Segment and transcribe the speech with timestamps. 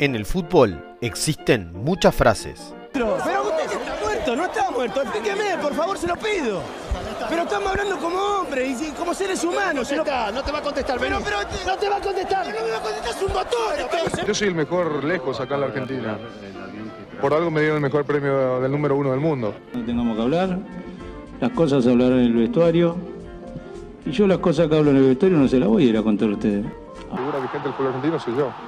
[0.00, 2.72] En el fútbol existen muchas frases.
[2.92, 3.32] Pero usted
[3.64, 5.02] está muerto, no está muerto.
[5.02, 6.62] Explíqueme, por favor, se lo pido.
[7.28, 9.90] Pero estamos hablando como hombres y como seres humanos.
[9.90, 12.46] No, no te va a contestar, Pero, pero, no te va a contestar.
[12.46, 14.24] No me va a contestar, es un motor.
[14.24, 16.18] Yo soy el mejor lejos acá en la Argentina.
[17.20, 19.52] Por algo me dieron el mejor premio del número uno del mundo.
[19.74, 20.58] No tengamos que hablar,
[21.40, 22.96] las cosas se hablarán en el vestuario.
[24.06, 25.98] Y yo las cosas que hablo en el vestuario no se las voy a ir
[25.98, 26.64] a contar a ustedes.
[27.10, 28.67] La figura vigente del fútbol argentino soy yo.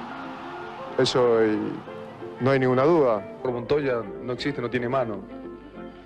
[0.97, 1.57] Eso y
[2.43, 3.37] no hay ninguna duda.
[3.41, 5.19] Por Montoya no existe, no tiene mano.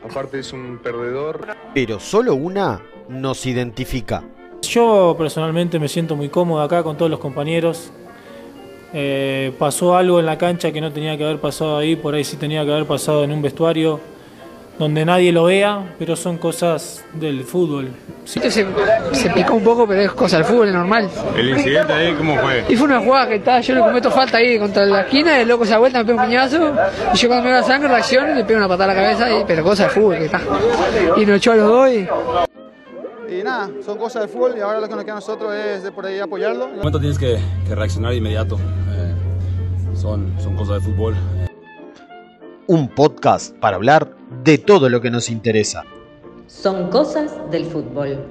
[0.03, 1.47] Aparte es un perdedor.
[1.73, 4.23] Pero solo una nos identifica.
[4.61, 7.91] Yo personalmente me siento muy cómodo acá con todos los compañeros.
[8.93, 12.23] Eh, pasó algo en la cancha que no tenía que haber pasado ahí, por ahí
[12.23, 13.99] sí tenía que haber pasado en un vestuario
[14.77, 17.89] donde nadie lo vea, pero son cosas del fútbol.
[18.25, 18.39] Sí.
[18.49, 18.65] Se,
[19.13, 21.09] se picó un poco, pero es cosa del fútbol, es normal.
[21.37, 22.65] ¿El incidente ahí cómo fue?
[22.67, 25.47] Y fue una jugada que estaba, yo le cometo falta ahí contra la esquina, el
[25.47, 26.73] loco se da vuelta, me pega un piñazo,
[27.13, 29.31] y yo cuando me da sangre reacciono y le pego una patada a la cabeza,
[29.31, 30.41] y, pero cosa del fútbol que está.
[31.17, 32.07] Y nos echó a los dos y...
[33.27, 35.83] Y nada, son cosas del fútbol y ahora lo que nos queda a nosotros es
[35.83, 36.65] de por ahí apoyarlo.
[36.65, 38.55] En momento tienes que, que reaccionar de inmediato.
[38.55, 39.13] Eh,
[39.95, 41.15] son, son cosas de fútbol.
[42.67, 45.83] Un podcast para hablar de todo lo que nos interesa.
[46.47, 48.25] Son cosas del fútbol.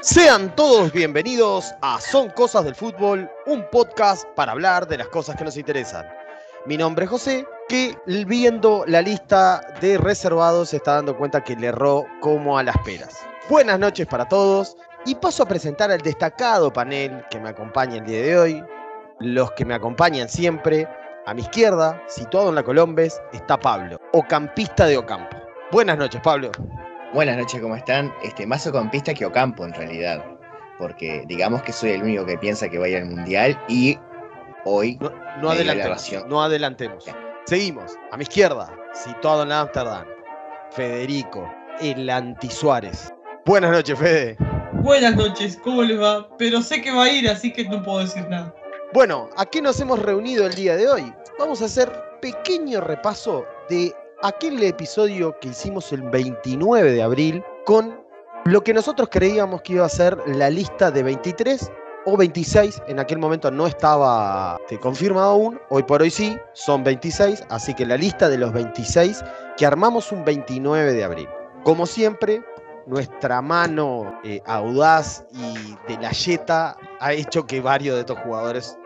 [0.00, 5.36] Sean todos bienvenidos a Son Cosas del Fútbol, un podcast para hablar de las cosas
[5.36, 6.06] que nos interesan.
[6.64, 7.94] Mi nombre es José, que
[8.26, 12.78] viendo la lista de reservados se está dando cuenta que le erró como a las
[12.78, 13.18] peras.
[13.50, 18.04] Buenas noches para todos y paso a presentar al destacado panel que me acompaña el
[18.04, 18.64] día de hoy,
[19.20, 20.86] los que me acompañan siempre.
[21.24, 25.34] A mi izquierda, situado en la Colombes, está Pablo, ocampista de Ocampo.
[25.72, 26.50] Buenas noches, Pablo.
[27.14, 28.12] Buenas noches, ¿cómo están?
[28.22, 30.22] Este, más ocampista que Ocampo en realidad.
[30.78, 33.98] Porque digamos que soy el único que piensa que va a ir al mundial y
[34.66, 34.98] hoy
[35.40, 36.26] No, adelantemos.
[36.28, 37.06] No adelantemos.
[37.46, 37.96] Seguimos.
[38.12, 40.04] A mi izquierda, situado en Ámsterdam,
[40.70, 41.50] Federico,
[41.80, 43.10] el anti-Suárez.
[43.46, 44.47] Buenas noches, Fede.
[44.72, 46.28] Buenas noches, ¿cómo les va?
[46.36, 48.54] Pero sé que va a ir, así que no puedo decir nada.
[48.92, 51.12] Bueno, ¿a qué nos hemos reunido el día de hoy?
[51.38, 51.90] Vamos a hacer
[52.20, 57.98] pequeño repaso de aquel episodio que hicimos el 29 de abril con
[58.44, 61.70] lo que nosotros creíamos que iba a ser la lista de 23
[62.04, 62.82] o 26.
[62.88, 67.74] En aquel momento no estaba este, confirmado aún, hoy por hoy sí, son 26, así
[67.74, 69.24] que la lista de los 26
[69.56, 71.28] que armamos un 29 de abril.
[71.64, 72.42] Como siempre,
[72.88, 78.78] nuestra mano eh, audaz y de la yeta ha hecho que varios de estos jugadores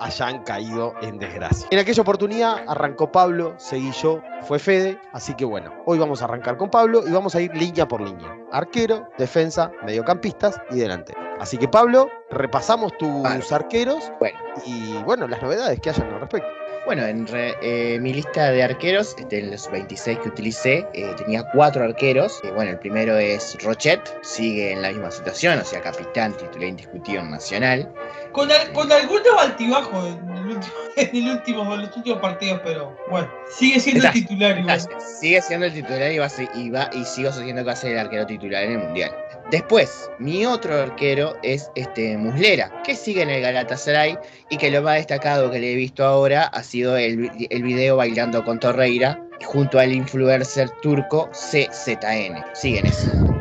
[0.00, 1.68] hayan caído en desgracia.
[1.70, 6.24] En aquella oportunidad arrancó Pablo, seguí yo, fue Fede, así que bueno, hoy vamos a
[6.24, 8.34] arrancar con Pablo y vamos a ir línea por línea.
[8.50, 11.14] Arquero, defensa, mediocampistas y delante.
[11.38, 13.44] Así que Pablo, repasamos tus Vale.
[13.50, 14.38] arqueros Bueno.
[14.64, 16.48] y bueno, las novedades que hayan al respecto.
[16.90, 21.14] Bueno, en re- eh, mi lista de arqueros, este, en los 26 que utilicé, eh,
[21.16, 22.40] tenía cuatro arqueros.
[22.42, 26.66] Eh, bueno, el primero es Rochet, sigue en la misma situación, o sea, capitán titular
[26.66, 27.88] indiscutido en Nacional.
[28.32, 32.60] Con, al- con algunos altibajos en, el último, en, el último, en los últimos partidos,
[32.64, 34.80] pero bueno, sigue siendo el titular igual.
[35.20, 37.72] Sigue siendo el titular y, va a ser- y, va, y sigo sosteniendo que va
[37.74, 39.12] a ser el arquero titular en el Mundial.
[39.50, 44.16] Después, mi otro arquero es este Muslera, que sigue en el Galatasaray
[44.48, 47.96] y que lo más destacado que le he visto ahora ha sido el, el video
[47.96, 52.44] bailando con Torreira junto al influencer turco CZN.
[52.54, 53.39] Siguen eso.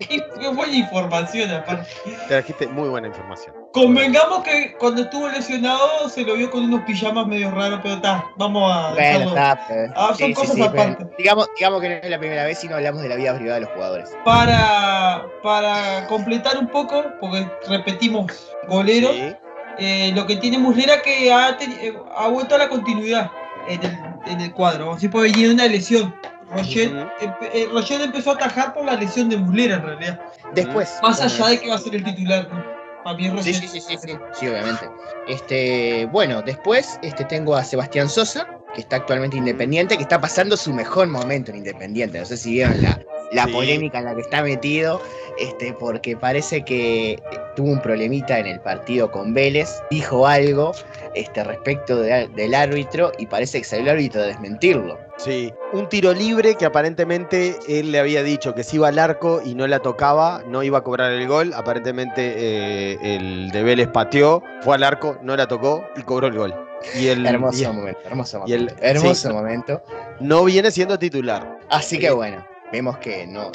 [0.00, 1.88] Qué buena información aparte.
[2.28, 3.54] Trajiste muy buena información.
[3.72, 8.24] Convengamos que cuando estuvo lesionado se lo vio con unos pijamas medio raros, pero está,
[8.36, 8.90] vamos a...
[8.92, 9.28] Bueno, dejarlo.
[9.28, 9.64] está.
[9.68, 11.06] pero- Ah, son cosas aparte.
[11.18, 13.56] digamos, digamos que no es la primera vez si no hablamos de la vida privada
[13.56, 14.10] de los jugadores.
[14.24, 19.32] Para, para completar un poco, porque repetimos goleros, Sí.
[19.78, 23.30] eh, lo que tiene Muslera que ha, eh, ha vuelto a la continuidad
[23.68, 24.92] en el, en el cuadro.
[24.92, 26.14] Así puede venir una lesión.
[26.50, 30.20] Empe- eh, empezó a atajar por la lesión de Muslera en realidad.
[30.54, 30.90] Después.
[31.02, 32.48] Más allá de que va a ser el titular.
[32.50, 32.78] ¿no?
[33.04, 34.88] Para mí es Sí, sí, sí, sí, sí, sí, obviamente.
[35.28, 40.56] Este, bueno, después este, tengo a Sebastián Sosa, que está actualmente independiente, que está pasando
[40.56, 42.18] su mejor momento en Independiente.
[42.18, 43.00] No sé si vieron la,
[43.32, 43.52] la Sí.
[43.52, 45.00] polémica en la que está metido,
[45.38, 47.22] este, porque parece que
[47.58, 50.70] tuvo un problemita en el partido con Vélez, dijo algo
[51.16, 54.96] este, respecto de- del árbitro y parece que salió el árbitro a desmentirlo.
[55.16, 59.42] Sí, un tiro libre que aparentemente él le había dicho que si iba al arco
[59.44, 61.52] y no la tocaba, no iba a cobrar el gol.
[61.52, 66.36] Aparentemente eh, el de Vélez pateó, fue al arco, no la tocó y cobró el
[66.38, 66.54] gol.
[66.94, 68.82] Y el, Hermoso y el- momento, hermoso y el- momento.
[68.84, 69.34] hermoso sí.
[69.34, 69.82] momento.
[70.20, 71.58] no viene siendo titular.
[71.70, 72.02] Así Sí.
[72.02, 73.50] que bueno, vemos que no.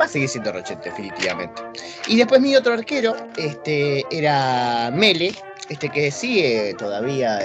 [0.00, 1.62] Va a seguir siendo Rochet, definitivamente.
[2.06, 5.32] Y después mi otro arquero este, era Mele,
[5.68, 7.38] este que sigue todavía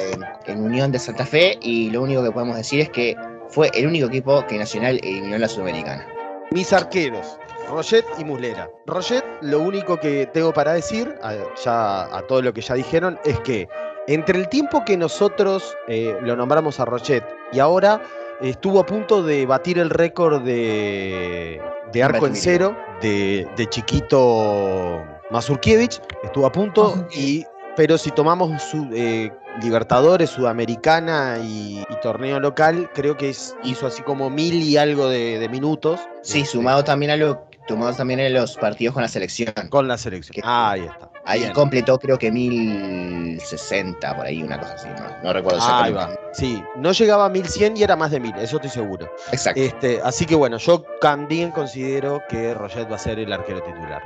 [0.45, 3.15] en, Unión de Santa Fe y lo único que podemos decir es que
[3.49, 6.07] fue el único equipo que Nacional eliminó la Sudamericana.
[6.51, 7.37] Mis arqueros,
[7.69, 8.69] Roget y Muslera.
[8.85, 13.19] Roget, lo único que tengo para decir, a, ya a todo lo que ya dijeron,
[13.25, 13.67] es que
[14.07, 18.01] entre el tiempo que nosotros eh, lo nombramos a Roget y ahora
[18.41, 25.03] estuvo a punto de batir el récord de, de arco en cero de, de chiquito
[25.31, 27.45] Mazurkiewicz, estuvo a punto y
[27.75, 29.31] pero si tomamos su, eh,
[29.61, 35.07] Libertadores, Sudamericana y, y, torneo local, creo que es, hizo así como mil y algo
[35.07, 35.99] de, de minutos.
[36.21, 39.53] Sí, Este, sumado también a lo sumado también a los partidos con la selección.
[39.69, 40.33] Con la selección.
[40.33, 41.09] Que- Ah, ahí está.
[41.25, 41.53] Ahí Bien.
[41.53, 46.09] completó creo que 1060 por ahí, una cosa así, no, no recuerdo Ahí va.
[46.33, 49.09] Sí, no llegaba a 1100 y era más de 1000, eso estoy seguro.
[49.31, 49.61] Exacto.
[49.61, 54.03] Este, así que bueno, yo también considero que Roget va a ser el arquero titular.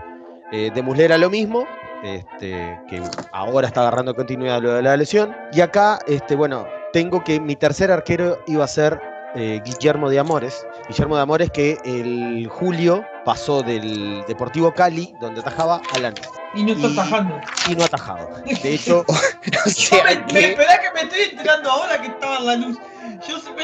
[0.51, 1.65] Eh, de Muslera lo mismo,
[2.03, 3.01] este, que
[3.31, 5.35] ahora está agarrando continuidad lo de la lesión.
[5.51, 9.01] Y acá, este, bueno, tengo que mi tercer arquero iba a ser
[9.37, 10.65] eh, Guillermo de Amores.
[10.89, 16.27] Guillermo de Amores que el julio pasó del Deportivo Cali, donde atajaba, a Lanús.
[16.55, 17.39] Y no está Y- atajando.
[17.69, 18.29] Y no atajado.
[18.63, 19.13] De hecho, o
[19.65, 22.77] Me, sea me, que esperá que me estoy enterando ahora que estaba en la luz.
[23.27, 23.63] Yo se me...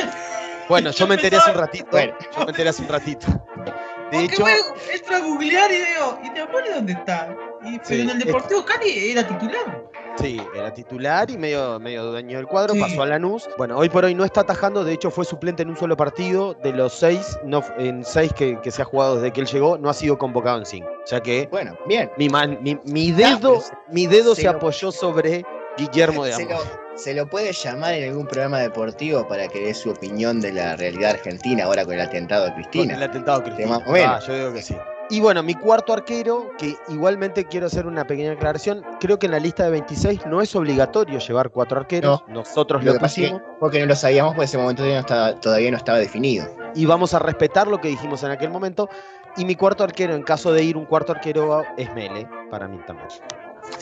[0.70, 1.88] bueno, yo me enteré hace un ratito.
[1.92, 2.14] Bueno.
[2.36, 3.28] Yo me enteré hace un ratito.
[3.28, 7.36] De Porque hecho, voy a- googlear y digo, ¿y te acuerdas dónde está?
[7.64, 9.84] Y, pero Sí, en el es- Deportivo Cali era titular.
[10.20, 12.80] Sí, era titular y medio, medio dueño del cuadro, Sí.
[12.80, 13.50] pasó a Lanús.
[13.58, 16.54] Bueno, hoy por hoy no está atajando, de hecho fue suplente en un solo partido,
[16.54, 19.78] de los seis, no, en seis que, que se ha jugado desde que él llegó,
[19.78, 20.88] no ha sido convocado en cinco.
[21.04, 22.12] O sea que bueno, bien.
[22.18, 25.44] mi, man- mi, mi dedo, pero se- mi dedo se se, lo- apoyó sobre
[25.78, 26.58] Guillermo de Se Amor.
[26.58, 30.52] lo, se lo puede llamar en algún programa deportivo para que dé su opinión de
[30.54, 32.96] la realidad argentina ahora con el atentado de Con Cristina.
[32.96, 33.68] el atentado a Cristina.
[33.80, 34.24] más o menos.
[34.24, 34.78] Ah, yo digo que sí.
[35.10, 39.34] Y bueno, mi cuarto arquero, que igualmente quiero hacer una pequeña aclaración, creo que en
[39.34, 43.22] la lista de 26 no es obligatorio llevar cuatro arqueros, nosotros Lo lo, que pasa
[43.22, 43.58] es que pusimos.
[43.60, 46.48] porque no lo sabíamos, porque ese momento todavía no estaba, todavía no estaba definido.
[46.74, 48.90] y vamos a respetar lo que dijimos en aquel momento.
[49.36, 52.80] Y mi cuarto arquero, en caso de ir un cuarto arquero, es Mele, para mí
[52.88, 53.08] también.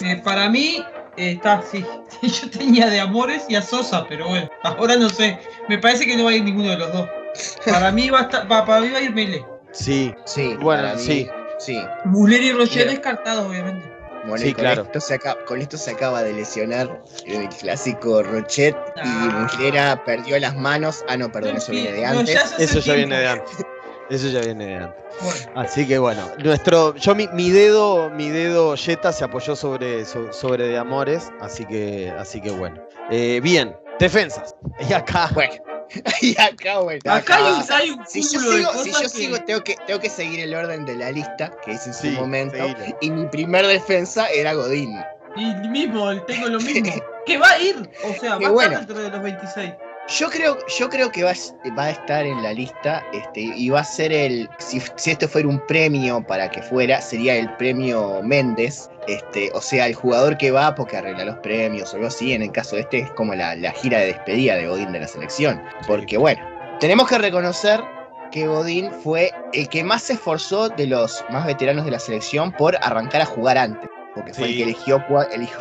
[0.01, 0.83] Eh, para mí
[1.17, 1.85] eh, está, sí.
[2.21, 5.39] Yo tenía de Amores y a Sosa, pero bueno, ahora no sé.
[5.69, 7.07] Me parece que no va a ir ninguno de los dos.
[7.65, 9.45] Para mí va a, estar, va- para mí va a ir Mele.
[9.71, 11.29] Sí, Sí, Bueno, mí, sí.
[11.59, 11.79] Sí.
[12.05, 12.91] Muller y Roger Mira.
[12.91, 13.85] descartados, obviamente.
[14.25, 14.83] Bueno, Sí, con, claro.
[14.83, 19.39] esto se acaba, con esto se acaba de lesionar el clásico Rochet y Ah.
[19.43, 21.03] Muslera perdió las manos.
[21.07, 22.35] Ah, no, perdón, eso viene de No, antes.
[22.35, 22.93] ya eso ya tiempo.
[22.97, 23.57] viene de antes.
[24.11, 25.03] Eso ya viene de antes.
[25.21, 30.03] Bueno, Así que bueno, nuestro, yo mi, mi dedo, mi dedo Jetta se apoyó sobre,
[30.05, 32.81] so- sobre de Amores, así que, así que bueno.
[33.09, 34.55] Eh, bien, defensas.
[34.87, 35.53] Y acá, Bueno,
[36.21, 37.01] y acá, bueno.
[37.11, 39.09] acá hay un, hay un Si yo, sigo, cosas si yo que...
[39.09, 42.01] sigo, tengo que, tengo que seguir el orden de la lista que hice en su
[42.01, 42.57] Sí, momento.
[43.01, 44.97] Y mi primer defensa era Godín.
[45.35, 46.91] Y mismo, tengo lo mismo.
[47.25, 48.79] que va a ir, o sea, Qué va a bueno.
[48.79, 49.73] estar dentro de los 26.
[50.17, 53.69] Yo creo, yo creo que va, a- va a estar en la lista este, y
[53.69, 54.49] va a ser el.
[54.57, 58.89] Si, si esto fuera un premio para que fuera, sería el premio Méndez.
[59.07, 62.33] Este, o sea, el jugador que va porque arregla los premios o algo así.
[62.33, 64.99] En el caso de este, es como la, la gira de despedida de Godín de
[64.99, 65.61] la selección.
[65.87, 66.41] Porque, bueno,
[66.79, 67.81] tenemos que reconocer
[68.31, 72.51] que Godín fue el que más se esforzó de los más veteranos de la selección
[72.53, 73.89] por arrancar a jugar antes.
[74.13, 75.05] Porque fue el que eligió-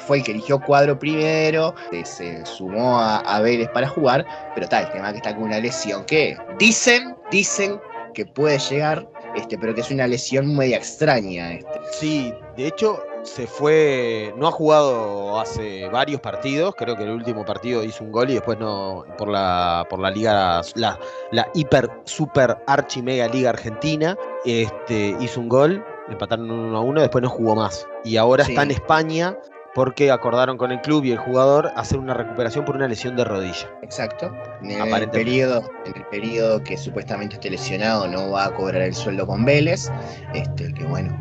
[0.07, 4.69] fue el que eligió cuadro primero, eh, se sumó a, a Vélez para jugar, pero
[4.69, 7.81] tal, el tema que está con una lesión que dicen, dicen
[8.13, 11.53] que puede llegar, este, pero que es una lesión media extraña.
[11.55, 11.81] Este.
[11.93, 17.45] sí, de hecho se fue, no ha jugado hace varios partidos, creo que el último
[17.45, 20.99] partido hizo un gol y después no, por la, por la liga, la,
[21.31, 27.01] la hiper, super, archi, mega liga argentina, este, hizo un gol, empataron 1 a 1,
[27.03, 27.87] después no jugó más.
[28.05, 28.53] Y ahora Sí.
[28.53, 29.37] está en España
[29.75, 33.25] porque acordaron con el club y el jugador hacer una recuperación por una lesión de
[33.25, 33.71] rodilla.
[33.83, 34.33] Exacto.
[34.63, 35.19] En el, Aparentemente.
[35.19, 39.45] periodo, en el periodo que supuestamente esté lesionado no va a cobrar el sueldo con
[39.45, 39.89] Vélez.
[40.35, 41.17] Este, que bueno,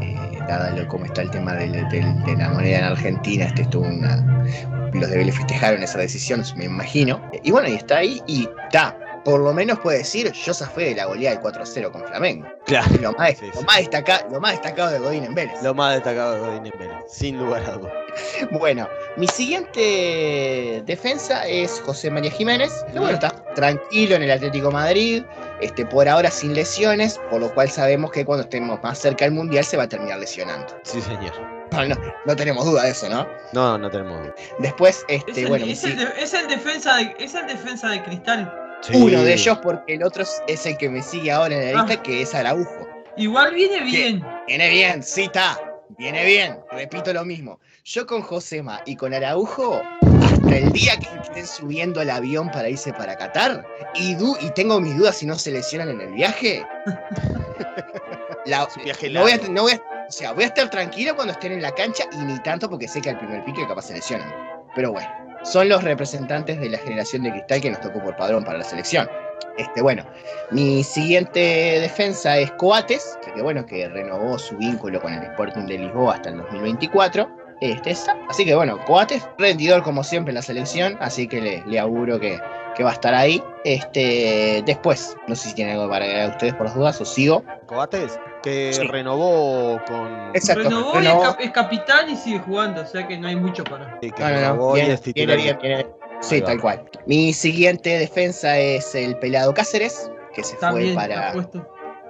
[0.00, 4.44] eh, dado cómo está el tema de la moneda en Argentina, este estuvo una.
[4.92, 7.20] Los de Vélez festejaron esa decisión, me imagino.
[7.42, 8.96] Y bueno, y está ahí y está.
[9.24, 12.46] Por lo menos puede decir, yo zafé de la goleada del 4-0 con Flamengo.
[12.66, 12.86] Claro.
[13.00, 13.64] Lo más, Sí, lo sí.
[13.66, 15.62] más destaca- lo más destacado de Godín en Vélez.
[15.62, 17.92] Lo más destacado de Godín en Vélez, sin lugar a dudas.
[18.52, 24.70] Bueno, mi siguiente defensa es José María Jiménez, que bueno, está tranquilo en el Atlético
[24.70, 25.24] Madrid,
[25.60, 29.34] este, por ahora sin lesiones, por lo cual sabemos que cuando estemos más cerca del
[29.34, 30.66] Mundial se va a terminar lesionando.
[30.82, 31.32] Sí, señor.
[31.72, 33.26] No, no, no tenemos duda de eso, ¿no?
[33.52, 34.34] No, no tenemos duda.
[34.60, 37.46] Después, Es, este, el, bueno, es, el si- de- es el defensa de, es el
[37.46, 38.60] defensa de Cristal.
[38.92, 41.84] Uno de ellos, porque el otro es- el que me sigue ahora en la Ah.
[41.86, 42.88] lista, que es Araujo.
[43.16, 44.24] Igual viene bien.
[44.46, 45.58] Viene bien, sí está.
[45.96, 46.58] Viene bien.
[46.72, 47.60] Repito lo mismo.
[47.84, 49.80] Yo con Josema y con Araujo,
[50.22, 53.64] hasta el día que estén subiendo al avión para irse para Qatar,
[53.94, 56.66] y, du- y tengo mis dudas si no se lesionan en el viaje.
[58.46, 59.52] la- viaje no voy a, largo.
[59.52, 62.16] no voy a- o sea, voy a estar tranquilo cuando estén en la cancha y
[62.18, 64.32] ni tanto porque sé que al primer pique capaz se lesionan.
[64.74, 65.08] Pero bueno,
[65.44, 68.64] son los representantes de la generación de cristal que nos tocó por padrón para la
[68.64, 69.08] selección.
[69.56, 70.04] Este, bueno,
[70.50, 71.40] mi siguiente
[71.80, 76.30] defensa es Coates, que bueno, que renovó su vínculo con el Sporting de Lisboa hasta
[76.30, 77.28] el 2024.
[77.60, 77.96] Este.
[78.28, 82.18] Así que bueno, Coates, rendidor como siempre en la selección, así que le, le auguro
[82.18, 82.40] que,
[82.74, 83.42] que va a estar ahí.
[83.64, 87.44] Este, después, no sé si tienen algo para agregar ustedes por las dudas o sigo.
[87.66, 88.86] Coates, que Sí.
[88.86, 90.30] renovó con.
[90.34, 91.22] Exacto, Renovó y es, renovó.
[91.22, 93.98] cap- es capitán y sigue jugando, o sea que no hay mucho para.
[94.02, 95.36] Sí, que No, no, no, renovó y es titular.
[95.62, 95.86] bien,
[96.20, 96.82] Sí, tal cual.
[97.06, 101.34] Mi siguiente defensa es el Pelado Cáceres, que se fue para.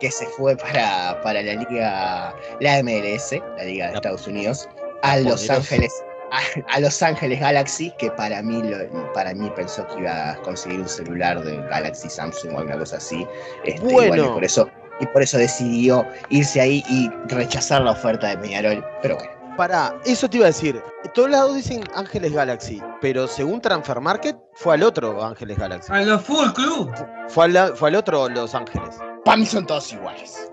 [0.01, 4.69] que se fue para, para la liga, la MLS, la liga de La- Estados Unidos,
[5.03, 5.49] a Los.
[5.49, 5.93] Ángeles,
[6.33, 6.41] a,
[6.75, 10.81] a Los Ángeles Galaxy, que para mí, lo- para mí pensó que iba a conseguir
[10.81, 13.27] un celular de Galaxy Samsung o alguna cosa así.
[13.65, 14.35] Este, Bueno.
[14.35, 14.69] por eso,
[15.01, 18.85] y por eso decidió irse ahí y rechazar la oferta de Peñarol.
[19.03, 19.31] Pero bueno.
[19.57, 20.83] Pará, eso te iba a decir.
[21.15, 25.93] Todos lados dicen Ángeles Galaxy, pero según Transfer Market fue al otro Ángeles Galaxy.
[25.93, 26.93] A los Fútbol Club.
[27.29, 28.97] Fue al, fue al otro Los Ángeles.
[29.25, 30.51] Para mí son todos iguales.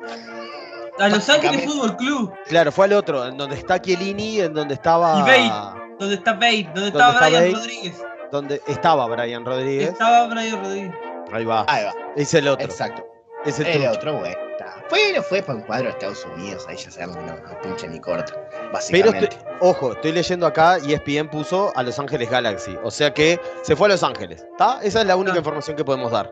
[1.00, 1.66] A Los Ángeles.
[1.66, 2.32] Fútbol Club.
[2.48, 5.18] Claro, fue al otro, en donde está Chiellini, en donde estaba.
[5.18, 5.82] Y Bale.
[6.00, 7.56] Donde está Bale, donde ¿Dónde estaba está Brian Bale?
[7.56, 8.04] Rodríguez.
[8.32, 9.90] Donde estaba Brian Rodríguez.
[9.90, 10.94] Estaba Brian Rodríguez.
[11.34, 11.66] Ahí va.
[11.68, 11.94] Ahí va.
[12.16, 12.66] Es el otro.
[12.66, 13.11] Exacto.
[13.46, 14.76] Es el, otro, está.
[14.90, 17.88] Bueno, fue para un cuadro de Estados Unidos, ahí ya sabemos que no, no pincha
[17.88, 19.30] ni corta, Pero básicamente.
[19.36, 22.78] estoy- ojo, estoy leyendo acá y ESPN puso a Los Ángeles Galaxy.
[22.84, 24.42] O sea que se fue a Los Ángeles.
[24.52, 24.80] ¿Está?
[24.84, 25.40] Esa es la única Ah.
[25.40, 26.32] información que podemos dar.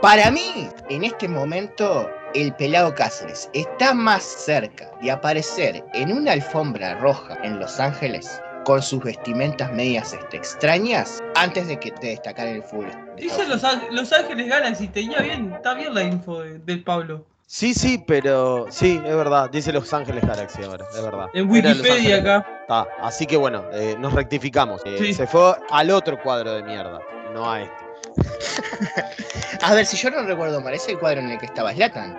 [0.00, 6.32] Para mí, en este momento, el pelado Cáceres está más cerca de aparecer en una
[6.32, 12.08] alfombra roja en Los Ángeles con sus vestimentas medias este, extrañas antes de que de
[12.08, 12.90] destacar en el fútbol.
[13.16, 17.24] Dice Los, Los Ángeles Galaxy, tenía bien, está bien la info de- del Pablo.
[17.46, 19.48] Sí, sí, pero sí, es verdad.
[19.50, 21.26] Dice Los Ángeles Galaxy ahora, es verdad.
[21.32, 22.44] En Wikipedia acá.
[22.62, 24.82] Está, así que bueno, eh, nos rectificamos.
[24.84, 25.14] Eh, Sí.
[25.14, 26.98] Se fue al otro cuadro de mierda,
[27.32, 27.84] no a este.
[29.62, 32.16] A ver, si yo no recuerdo mal, ¿es el cuadro en el que estaba Zlatan?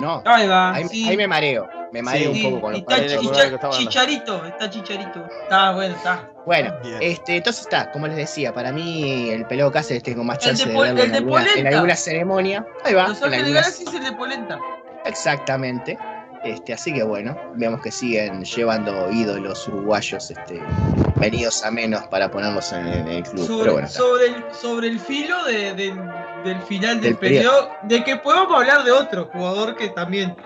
[0.00, 0.22] No.
[0.24, 0.74] Ahí va.
[0.74, 1.08] Ahí, sí.
[1.08, 1.68] ahí me mareo.
[1.92, 5.24] Me mareo Sí, un poco con los está Chicha- Chicharito, está Chicharito.
[5.44, 6.28] Está bueno, está.
[6.44, 6.98] Bueno, Bien.
[7.00, 10.72] este, entonces está, como les decía, para mí el pelado Cáceres tengo más chance de
[10.72, 12.66] de, verlo en, de alguna, en alguna ceremonia.
[12.84, 13.08] Ahí va.
[13.08, 14.58] Los en Galaxy es el de Polenta.
[15.04, 15.96] Exactamente.
[16.42, 20.60] Este, así que bueno, veamos que siguen llevando ídolos uruguayos este,
[21.16, 23.46] venidos a menos para ponerlos en, en el club.
[23.46, 25.94] Sobre, Pero bueno, sobre, el, sobre el filo de- del,
[26.44, 27.68] del final del, Del periodo.
[27.68, 30.36] periodo, de que podemos hablar de otro jugador que también,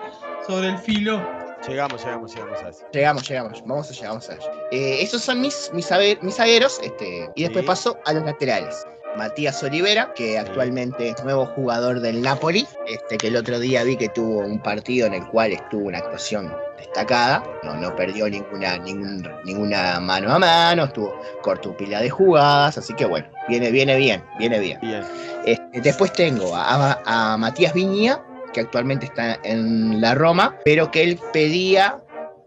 [0.47, 1.21] sobre el filo.
[1.67, 2.85] Llegamos, llegamos, llegamos a eso.
[2.91, 4.33] llegamos, llegamos, vamos a llegar, vamos a.
[4.71, 5.91] Eh, esos son mis, mis,
[6.21, 7.67] mis este, y después Sí.
[7.67, 8.85] paso a los laterales.
[9.17, 13.97] Matías Olivera, que actualmente es nuevo jugador del Napoli, este, que el otro día vi
[13.97, 18.77] que tuvo un partido en el cual estuvo una actuación destacada, no, no perdió ninguna,
[18.77, 23.95] ningún- ninguna mano a mano, estuvo corto pila de jugadas, así que bueno, viene, viene
[23.97, 24.79] bien, viene bien.
[24.81, 25.03] Bien.
[25.45, 28.21] Este, después tengo a, a Matías Viña,
[28.53, 31.99] que actualmente está en la Roma, pero que él pedía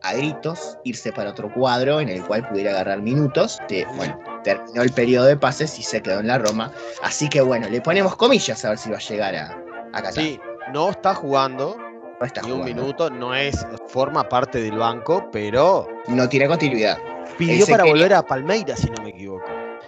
[0.03, 3.59] a gritos irse para otro cuadro en el cual pudiera agarrar minutos.
[3.69, 6.71] De, bueno, terminó el periodo de pases y se quedó en la Roma.
[7.03, 9.51] Así que bueno, le ponemos comillas a ver si va a llegar a,
[9.93, 10.13] a Qatar.
[10.15, 10.41] Sí,
[10.73, 11.77] no está jugando
[12.21, 16.99] No está ni un minuto, no es, forma parte del banco, pero No tiene continuidad.
[17.39, 19.45] pidió para quería- volver a Palmeiras, si no me equivoco.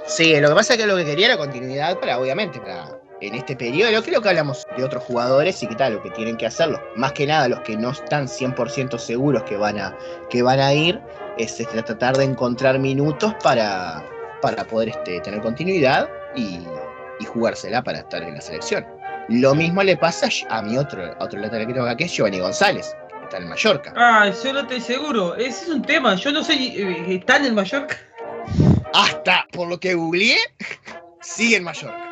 [0.06, 3.34] Sí, lo que pasa es que lo que quería era continuidad para, obviamente, para en
[3.36, 4.02] este periodo.
[4.02, 6.78] Creo que hablamos de otros jugadores y que tal, lo que tienen que hacerlo.
[6.96, 9.96] Más que nada, los que no están 100% seguros que van a,
[10.28, 11.00] que van a ir,
[11.38, 14.04] es este, tratar de encontrar minutos para,
[14.44, 16.60] para poder este, tener continuidad y,
[17.18, 18.84] y jugársela para estar en la selección.
[19.30, 22.12] Lo mismo le pasa a mi otro, a otro lateral que tengo acá, que es
[22.12, 23.94] Giovanni González, que está en Mallorca.
[23.96, 25.34] Ah, yo no estoy seguro.
[25.36, 26.14] Ese es un tema.
[26.16, 27.96] Yo no sé, eh, ¿está en el Mallorca?
[28.92, 30.36] Hasta por lo que googleé,
[31.22, 32.04] sigue en Mallorca.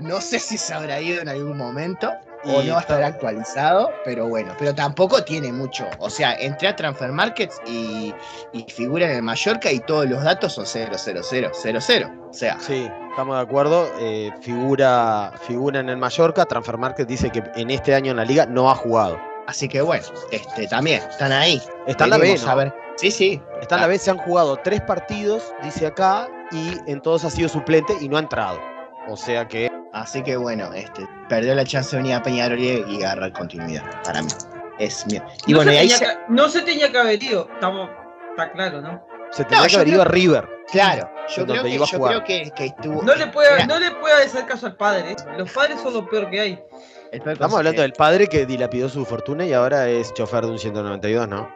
[0.00, 2.10] No sé si se habrá ido en algún momento
[2.46, 5.86] o no estará actualizado, pero bueno, pero tampoco tiene mucho.
[5.98, 8.14] O sea, entré a Transfer Markets y,
[8.52, 11.46] y figura en el Mallorca y todos los datos son 00000.
[12.30, 13.88] O sea, Sí, estamos de acuerdo.
[13.98, 16.44] eh, figura, figura en el Mallorca.
[16.44, 19.18] Transfer Market dice que en este año en la liga no ha jugado.
[19.46, 21.60] así que bueno, este también están ahí.
[21.86, 22.50] Está en la B, Veremos ¿no?
[22.52, 22.74] a ver.
[22.96, 23.42] Sí, sí.
[23.60, 27.30] Está en la B, se han jugado tres partidos, dice acá, y en todos ha
[27.30, 28.60] sido suplente y no ha entrado.
[29.08, 29.68] O sea que
[30.04, 34.20] Así que bueno, este perdió la chance de venir a Peñarol y agarrar continuidad para
[34.22, 34.28] mí.
[34.78, 35.24] es mío.
[35.46, 37.48] Y no, bueno, y se ahí tenía se- que, no se tenía que haber ido.
[37.54, 37.88] Estamos,
[38.30, 39.02] está claro, ¿no?
[39.30, 40.48] Se tenía No, que haber ido a River.
[40.70, 42.12] Claro, yo creo que, iba a yo jugar.
[42.22, 43.02] creo que, que estuvo.
[43.02, 45.16] No le puede, no le puede hacer caso al padre.
[45.38, 46.62] Los padres son lo peor que hay.
[47.12, 51.28] Estamos hablando del padre que dilapidó su fortuna y ahora es chofer de un 192,
[51.28, 51.48] ¿no?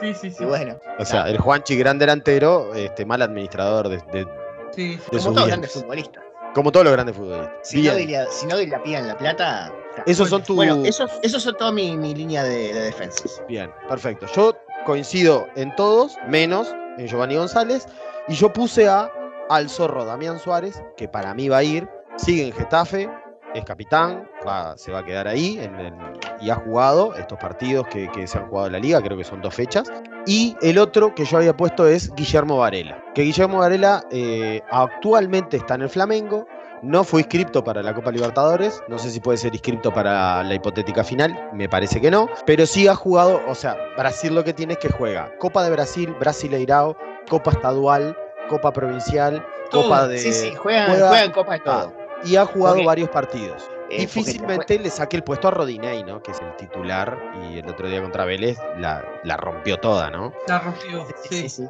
[0.00, 0.36] Sí, sí, sí.
[0.42, 4.26] Y bueno, O sea, el Juanchi, gran delantero, este, mal administrador de, de-
[4.72, 4.96] Sí, sí.
[5.12, 6.24] de como sus grandes futbolistas.
[6.54, 7.50] Como todos los grandes futbolistas.
[7.62, 7.94] Si Bien.
[7.94, 9.72] no, dila- si no dilapidan la plata.
[9.90, 10.02] está.
[10.06, 10.56] Esos son tus.
[10.56, 13.42] Bueno, eso, eso son toda mi, mi línea de, de defensas.
[13.48, 14.26] Bien, perfecto.
[14.34, 17.86] Yo coincido en todos, menos en Giovanni González.
[18.28, 19.10] Y yo puse a
[19.48, 21.88] al zorro Damián Suárez, que para mí va a ir.
[22.16, 23.08] Sigue en Getafe,
[23.54, 25.94] es capitán, va- se va a quedar ahí en el-
[26.40, 29.24] y ha jugado estos partidos que, que se han jugado en la liga, creo que
[29.24, 29.90] son dos fechas.
[30.26, 33.02] Y el otro que yo había puesto es Guillermo Varela.
[33.14, 36.46] Que Guillermo Varela eh, actualmente está en el Flamengo.
[36.82, 38.82] No fue inscripto para la Copa Libertadores.
[38.88, 41.50] No sé si puede ser inscripto para la hipotética final.
[41.52, 42.28] Me parece que no.
[42.46, 43.40] Pero sí ha jugado.
[43.48, 46.96] O sea, Brasil lo que tiene es que juega Copa de Brasil, Brasileirao,
[47.28, 48.16] Copa Estadual,
[48.48, 49.84] Copa Provincial, Todo.
[49.84, 50.18] Copa de.
[50.18, 51.92] Sí, sí, juegan, juega- juegan Copa de todo.
[52.24, 53.70] Y ha jugado varios partidos.
[53.90, 56.22] Eh, Difícilmente le saque el puesto a Rodinei, ¿no?
[56.22, 57.18] Que es el titular.
[57.50, 60.32] Y el otro día contra Vélez la, la rompió toda, ¿no?
[60.46, 61.06] La rompió.
[61.28, 61.42] Sí.
[61.42, 61.68] sí, sí.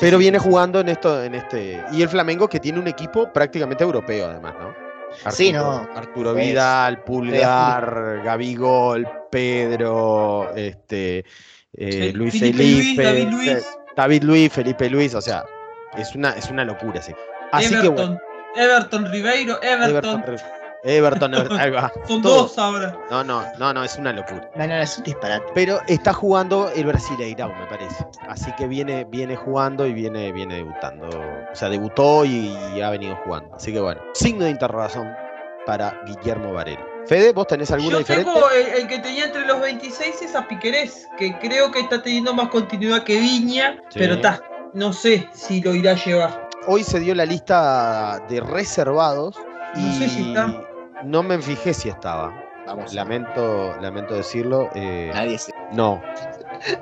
[0.00, 1.80] Pero viene jugando en esto, en este.
[1.92, 4.74] Y el Flamengo que tiene un equipo prácticamente europeo, además, ¿no?
[5.30, 5.88] Sí, no.
[5.94, 11.24] Arturo Pues, Vidal, Pulgar, Gabigol, Pedro, este,
[11.74, 13.66] eh, Luis Felipe Felipe, Luis, David Luis.
[13.96, 15.44] David Luis, Felipe Luis, o sea,
[15.96, 17.14] es una, es una locura, sí.
[17.52, 17.94] Así que Everton.
[17.94, 18.20] bueno,
[18.56, 20.20] Everton Ribeiro, Everton.
[20.20, 20.40] Everton,
[20.84, 21.90] Everton, ahí va.
[22.06, 22.54] Son todos.
[22.54, 22.98] dos ahora.
[23.10, 24.48] No, no, no, no, es una locura.
[24.54, 25.44] No, no, es un disparate.
[25.54, 28.04] Pero está jugando el Brasileirao, me parece.
[28.28, 31.08] Así que viene, viene jugando y viene, viene debutando.
[31.08, 33.54] O sea, debutó y, y ha venido jugando.
[33.56, 35.10] Así que bueno, signo de interrogación
[35.66, 36.84] para Guillermo Varela.
[37.06, 38.30] Fede, ¿vos tenés alguna Yo diferente?
[38.32, 42.02] tengo el, el que tenía entre los 26 es a Piquerés, que creo que está
[42.02, 43.98] teniendo más continuidad que Viña, Sí.
[43.98, 44.40] pero está.
[44.72, 46.48] No sé si lo irá a llevar.
[46.66, 49.36] Hoy se dio la lista de reservados
[49.76, 50.60] y No sé si está.
[51.04, 52.40] No me fijé si estaba.
[52.66, 52.94] Vamos.
[52.94, 54.70] Lamento, lamento decirlo.
[54.74, 55.52] eh, Nadie se.
[55.72, 56.00] no,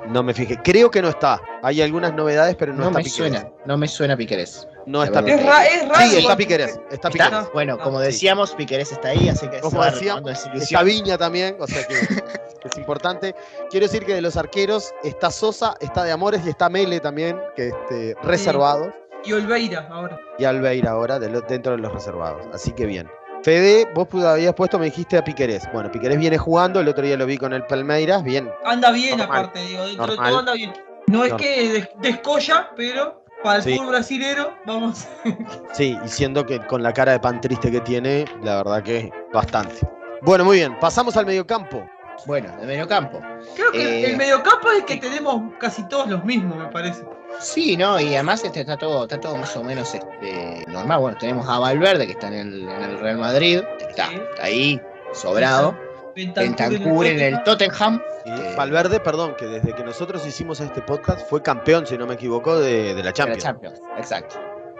[0.07, 0.57] no me fijé.
[0.63, 1.41] Creo que no está.
[1.61, 4.65] Hay algunas novedades, pero no, No, está me suena, no me suena Piquerés.
[4.85, 5.19] No está.
[5.19, 6.09] Es, ra- es raro.
[6.09, 6.37] Sí, está.
[6.37, 6.79] Piquerés.
[6.89, 7.09] Está ¿Está?
[7.09, 7.53] Piquerés.
[7.53, 8.05] Bueno, como Sí.
[8.05, 10.83] decíamos, Piquerés está ahí, así que Como decíamos, Está.
[10.83, 11.95] Viña también, o sea que
[12.63, 13.35] es importante.
[13.69, 17.37] Quiero decir que de los arqueros está Sosa, está de Amores y está Mele también,
[17.57, 18.93] que este, reservados.
[19.25, 20.17] Y Olveira ahora.
[20.37, 22.45] Y Albeira ahora de lo- dentro de los reservados.
[22.53, 23.09] Así que bien.
[23.43, 25.63] Fede, vos habías puesto, me dijiste a Piquerés.
[25.73, 28.49] Bueno, Piquerés viene jugando, el otro día lo vi con el Palmeiras, bien.
[28.63, 29.39] Anda bien, Normal.
[29.39, 30.25] aparte, digo, dentro Normal.
[30.25, 30.73] de todo anda bien.
[31.07, 31.39] No es Normal.
[31.41, 33.75] que des- descolla, pero para el Sí.
[33.75, 35.05] fútbol brasilero, vamos.
[35.73, 39.11] Sí, y siendo que con la cara de pan triste que tiene, la verdad que
[39.33, 39.75] bastante.
[40.21, 41.85] Bueno, muy bien, pasamos al mediocampo.
[42.25, 43.19] Bueno, de medio campo.
[43.55, 47.03] Creo que Eh, el mediocampo es el que tenemos casi todos los mismos, me parece.
[47.39, 50.99] Sí, no, y además este, está todo, está todo más o menos este, normal.
[50.99, 54.15] Bueno, tenemos a Valverde que está en el, en el Real Madrid, está, Sí.
[54.15, 54.81] está ahí,
[55.13, 55.75] sobrado.
[56.15, 57.99] Bentancur en el Tottenham.
[58.25, 62.13] Eh, Valverde, perdón, que desde que nosotros hicimos este podcast fue campeón, si no me
[62.13, 63.43] equivoco, de, de la de la Champions.
[63.43, 64.35] Champions, exacto.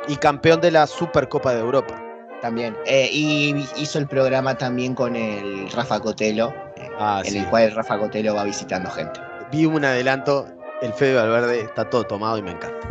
[0.08, 1.99] Y campeón de la Supercopa de Europa.
[2.41, 2.77] También.
[2.86, 6.53] Eh, y hizo el programa también con el Rafa Cotelo,
[6.99, 7.38] Ah, en sí.
[7.39, 9.19] el cual Rafa Cotelo va visitando gente.
[9.51, 10.47] Vi un adelanto,
[10.82, 12.88] el Fede Valverde está todo tomado y me encanta.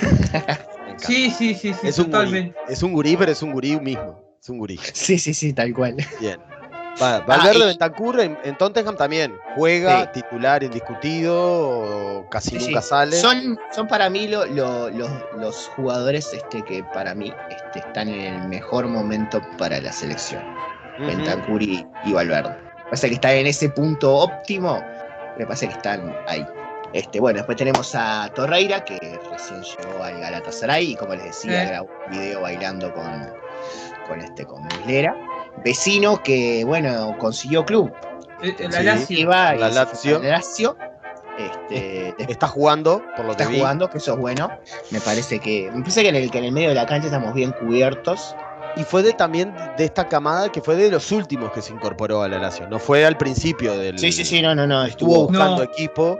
[0.84, 1.06] Me encanta.
[1.06, 2.58] Sí, sí, sí, sí, es un gurí, totalmente.
[2.68, 4.22] es un gurí, pero es un gurí mismo.
[4.40, 4.78] Es un gurí.
[4.92, 5.96] Sí, sí, sí, tal cual.
[6.20, 6.38] Bien.
[7.02, 9.34] Va- Valverde y- Bentancur en, en Tottenham también.
[9.56, 10.20] Juega, Sí.
[10.22, 11.34] titular indiscutido,
[12.20, 12.88] o casi Sí, nunca sí.
[12.88, 13.16] sale.
[13.16, 18.08] Son, son para mí lo- lo- los, los jugadores este, que para mí este, están
[18.08, 20.42] en el mejor momento para la selección.
[21.00, 22.56] Bentancur y, y Valverde.
[22.94, 24.80] Me parece que están en ese punto óptimo.
[25.36, 26.46] Me parece que están ahí.
[26.92, 31.64] Este, bueno, después tenemos a Torreira, que recién llegó al Galatasaray y como les decía,
[31.64, 31.66] Eh.
[31.66, 33.32] grabó un video bailando con,
[34.06, 35.16] con, este, con Muslera.
[35.64, 37.92] Vecino que, bueno, consiguió club.
[38.42, 38.82] Eh, eh, La.
[38.84, 39.28] Lazio.
[40.20, 40.76] La Lazio.
[41.36, 43.58] Este, después Está jugando, por lo está que vi.
[43.58, 44.48] jugando, que eso es bueno.
[44.92, 45.68] Me parece que.
[45.74, 48.36] Me parece que en el, que en el medio de la cancha estamos bien cubiertos.
[48.76, 52.22] Y fue de, también de esta camada que fue de los últimos que se incorporó
[52.22, 52.68] a la Lazio.
[52.68, 53.98] No fue al principio del.
[53.98, 54.84] Sí, sí, sí, no, no, no.
[54.84, 55.62] Estuvo buscando No.
[55.62, 56.18] equipo.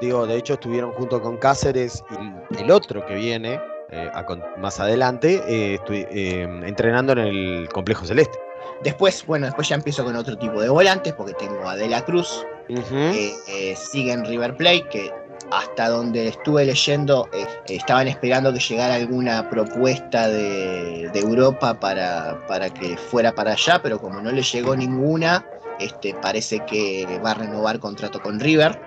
[0.00, 2.04] Digo, de hecho estuvieron junto con Cáceres
[2.52, 4.24] y el otro que viene eh, a
[4.58, 8.38] más adelante, eh, eh, entrenando en el complejo celeste.
[8.82, 12.04] Después, bueno, después ya empiezo con otro tipo de volantes, porque tengo a De la
[12.04, 15.12] Cruz, que eh, sigue en River Plate, que
[15.50, 22.44] hasta donde estuve leyendo, eh, estaban esperando que llegara alguna propuesta de, de Europa para,
[22.48, 25.44] para que fuera para allá, pero como no le llegó ninguna,
[25.78, 28.80] este, parece que va a renovar contrato con River.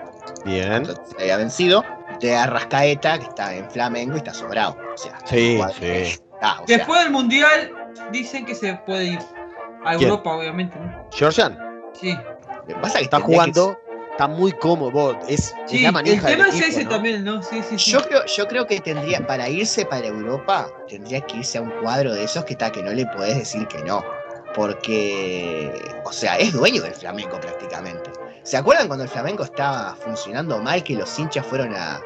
[0.45, 0.85] Bien.
[0.85, 1.83] Se había vencido.
[2.19, 4.75] De Arrascaeta, que está en Flamengo y está sobrado.
[4.93, 6.19] O sea, Sí, cuadro- sí.
[6.31, 7.71] O sea, Después del mundial,
[8.11, 9.19] dicen que se puede ir
[9.85, 10.09] a ¿Quién?
[10.09, 10.75] Europa, obviamente.
[10.79, 11.07] ¿no?
[11.11, 11.59] Georgian
[11.93, 12.13] Sí.
[12.15, 13.77] lo que pasa es que está que- jugando,
[14.17, 15.19] está muy cómodo.
[15.27, 16.89] Es, es Sí, la el tema es equipo, ese ¿no?
[16.89, 17.43] también, ¿no?
[17.43, 17.91] Sí, sí, sí.
[17.91, 21.69] Yo creo, yo creo que tendría, para irse para Europa, tendría que irse a un
[21.81, 24.03] cuadro de esos que está que no le podés decir que no.
[24.55, 25.71] Porque,
[26.03, 28.09] o sea, es dueño del flamenco prácticamente.
[28.43, 32.01] ¿Se acuerdan cuando el flamenco estaba funcionando mal que los hinchas fueron a,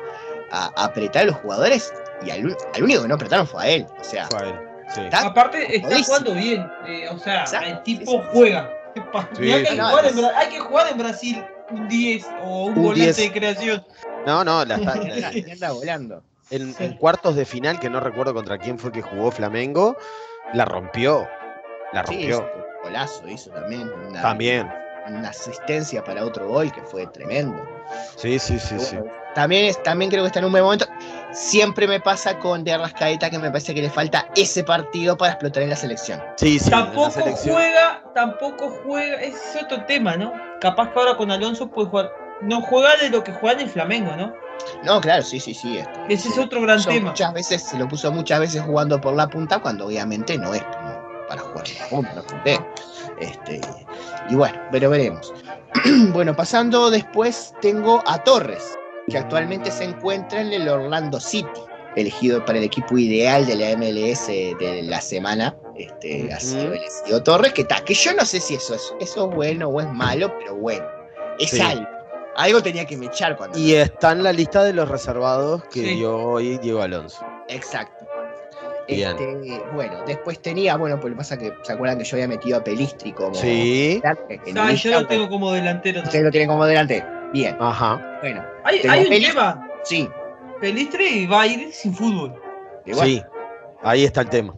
[0.52, 1.94] a- a apretar a los jugadores?
[2.26, 2.46] Y al,
[2.82, 3.88] único que no apretaron fue a él.
[4.00, 4.56] O sea, Fue a él,
[4.94, 5.02] sí.
[5.02, 6.06] está- Aparte, está Jodísimo.
[6.18, 6.72] jugando bien.
[6.88, 8.28] eh, o sea, Exacto, el tipo sí, sí.
[8.34, 8.70] juega.
[9.40, 13.04] Hay, que jugar en, hay que jugar en Brasil un 10 o un, Un volante
[13.04, 13.18] 10.
[13.18, 13.84] de creación.
[14.26, 14.94] No, no, la está-
[15.52, 16.24] anda volando.
[16.50, 19.96] en, en cuartos de final, que no recuerdo contra quién fue que jugó Flamengo,
[20.54, 21.28] la rompió.
[21.94, 22.28] La Sí, rompió.
[22.30, 23.90] hizo un golazo hizo también.
[24.10, 24.72] Una, También.
[25.08, 27.58] Una asistencia para otro gol que fue tremendo.
[28.16, 28.98] Sí, sí, sí, sí.
[29.34, 30.86] También, también creo que está en un buen momento.
[31.34, 35.32] Siempre me pasa con De Arrascaeta que me parece que le falta ese partido para
[35.34, 36.22] explotar en la selección.
[36.38, 36.66] Sí, sí.
[36.66, 37.56] en la tampoco selección.
[37.56, 39.22] juega, tampoco juega.
[39.22, 40.34] Ese es otro tema, ¿no?
[40.60, 42.12] Capaz que ahora con Alonso puede jugar.
[42.42, 44.34] No juega de lo que juega en el Flamengo, ¿no?
[44.84, 45.80] No, claro, sí, sí, sí.
[46.10, 47.10] Ese es otro gran tema.
[47.10, 50.64] Muchas veces, se lo puso muchas veces jugando por la punta cuando obviamente no es
[51.28, 52.14] para jugar por la punta.
[52.16, 52.60] no punté.
[53.20, 53.62] Este,
[54.30, 55.34] y bueno, pero veremos.
[56.14, 58.78] bueno, pasando después tengo a Torres,
[59.12, 61.48] que actualmente se encuentra en el Orlando City,
[61.96, 65.56] elegido para el equipo ideal de la MLS de la semana.
[65.76, 69.30] Este, ha sido elegido Torres, que, ta, que yo no sé si eso es, eso
[69.30, 70.86] es bueno o es malo, pero bueno,
[71.40, 71.62] es Sí.
[71.62, 71.88] algo.
[72.38, 73.58] Algo tenía que me echar cuando.
[73.60, 75.96] Y está en la lista de los reservados que Sí.
[75.96, 77.26] dio hoy Diego Alonso.
[77.50, 78.06] Exacto.
[78.88, 79.12] Bien.
[79.12, 82.64] Este, bueno, después tenía, bueno, pues pasa que se acuerdan que yo había metido a
[82.64, 83.34] Pelistri como.
[83.36, 84.02] Sí.
[84.04, 86.02] en Ah, yo lo tengo como delantero.
[86.02, 87.04] Ustedes lo tienen como delante.
[87.34, 88.20] Bien, Ajá.
[88.22, 88.44] bueno.
[88.64, 89.68] Hay, hay un tema.
[89.84, 90.10] Sí,
[90.60, 92.40] Pelistri va a ir sin fútbol.
[92.86, 93.22] Sí.
[93.84, 94.56] Ahí está el tema.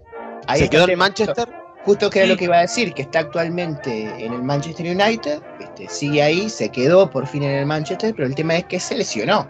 [0.48, 1.00] ahí Se quedó en.
[1.00, 1.48] Manchester.
[1.86, 5.42] Justo que era lo que iba a decir, que está actualmente en el Manchester United,
[5.60, 8.80] este, sigue ahí, se quedó por fin en el Manchester, pero el tema es que
[8.80, 9.46] se lesionó.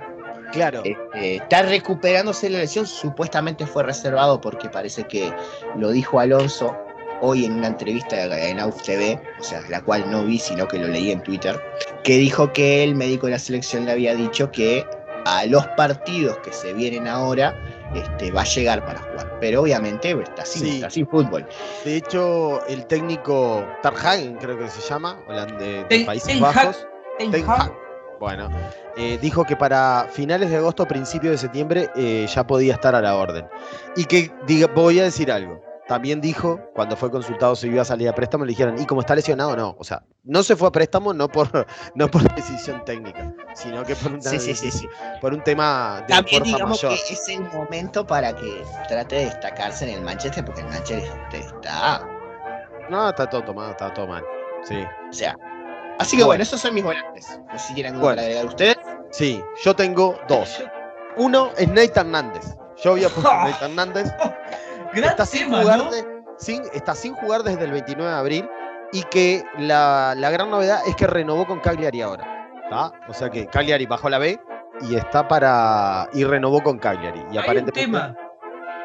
[0.51, 0.81] Claro.
[0.83, 5.31] Este, está recuperándose la lesión, supuestamente fue reservado porque parece que
[5.77, 6.75] lo dijo Alonso
[7.25, 10.77] hoy en una entrevista en AUF TV, o sea, la cual no vi, sino que
[10.77, 11.57] lo leí en Twitter,
[12.03, 14.85] que dijo que el médico de la selección le había dicho que
[15.25, 17.55] a los partidos que se vienen ahora
[17.95, 20.75] este, va a llegar para jugar, pero obviamente está sin, Sí.
[20.75, 21.47] está sin fútbol.
[21.85, 25.17] De hecho, el técnico Tarhagen, creo que se llama,
[25.59, 26.41] de, de Ten- Países Ten.
[26.41, 26.85] Bajos.
[27.17, 27.61] Ten Ten Hag.
[27.61, 27.73] Hag.
[28.19, 28.49] Bueno,
[28.97, 33.01] eh, dijo que para finales de agosto, principios de septiembre, eh, ya podía estar a
[33.01, 33.45] la orden.
[33.95, 35.61] Y que diga, voy a decir algo.
[35.87, 39.01] También dijo, cuando fue consultado si iba a salir a préstamo, le dijeron, ¿y como
[39.01, 39.55] está lesionado?
[39.57, 39.75] No.
[39.77, 41.49] O sea, no se fue a préstamo no por,
[41.95, 44.87] no por decisión técnica, sino que por un, Sí, sí, sí, sí.
[45.19, 46.97] por un tema de También fuerza digamos mayor.
[47.07, 51.11] que es el momento para que trate de destacarse en el Manchester, porque el Manchester
[51.33, 52.07] está
[52.89, 54.23] No, está todo tomado, está todo mal.
[54.63, 54.81] Sí.
[55.09, 55.35] O sea.
[55.99, 56.27] Así que Bueno.
[56.27, 57.39] bueno, esos son mis volantes.
[57.51, 58.21] No sé si quieren Bueno.
[58.21, 58.77] agregar ustedes.
[59.11, 60.63] Sí, yo tengo dos.
[61.17, 62.55] Uno es Nate Hernández.
[62.83, 64.11] Yo había puesto a Nate Hernández.
[64.95, 65.91] Gran Está sin, tema, jugar ¿no?
[65.91, 66.05] de-
[66.37, 68.49] sin- está sin jugar desde el 29 de abril
[68.91, 72.49] y que la, la gran novedad es que renovó con Cagliari ahora.
[72.69, 72.91] ¿tá?
[73.07, 74.39] O sea que Cagliari bajó la B
[74.81, 76.09] y está para.
[76.13, 77.23] y renovó con Cagliari.
[77.31, 78.15] Y Hay un tema.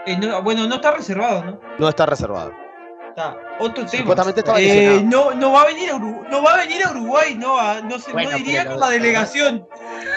[0.07, 1.61] Eh, no- bueno, no está reservado, ¿no?
[1.79, 2.53] no está reservado.
[3.11, 3.37] Está.
[3.59, 4.03] Otro tema.
[4.03, 5.31] Supuestamente estaba Eh, lesionado.
[5.33, 7.81] no, no va a venir a Uruguay, no va a venir a Uruguay, no, a-
[7.81, 9.67] no, se, Bueno, no iría con la delegación.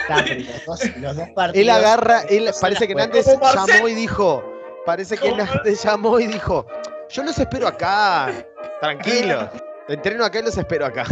[0.03, 1.61] Está, pero los, dos, los dos partidos.
[1.63, 3.35] Él agarra, él parece que Marcel.
[3.67, 4.43] llamó y dijo.
[4.85, 6.65] Parece que Como- Nández llamó y dijo.
[7.09, 8.31] Yo los espero acá.
[8.79, 9.49] Tranquilo.
[9.87, 11.03] Entreno acá y los espero acá.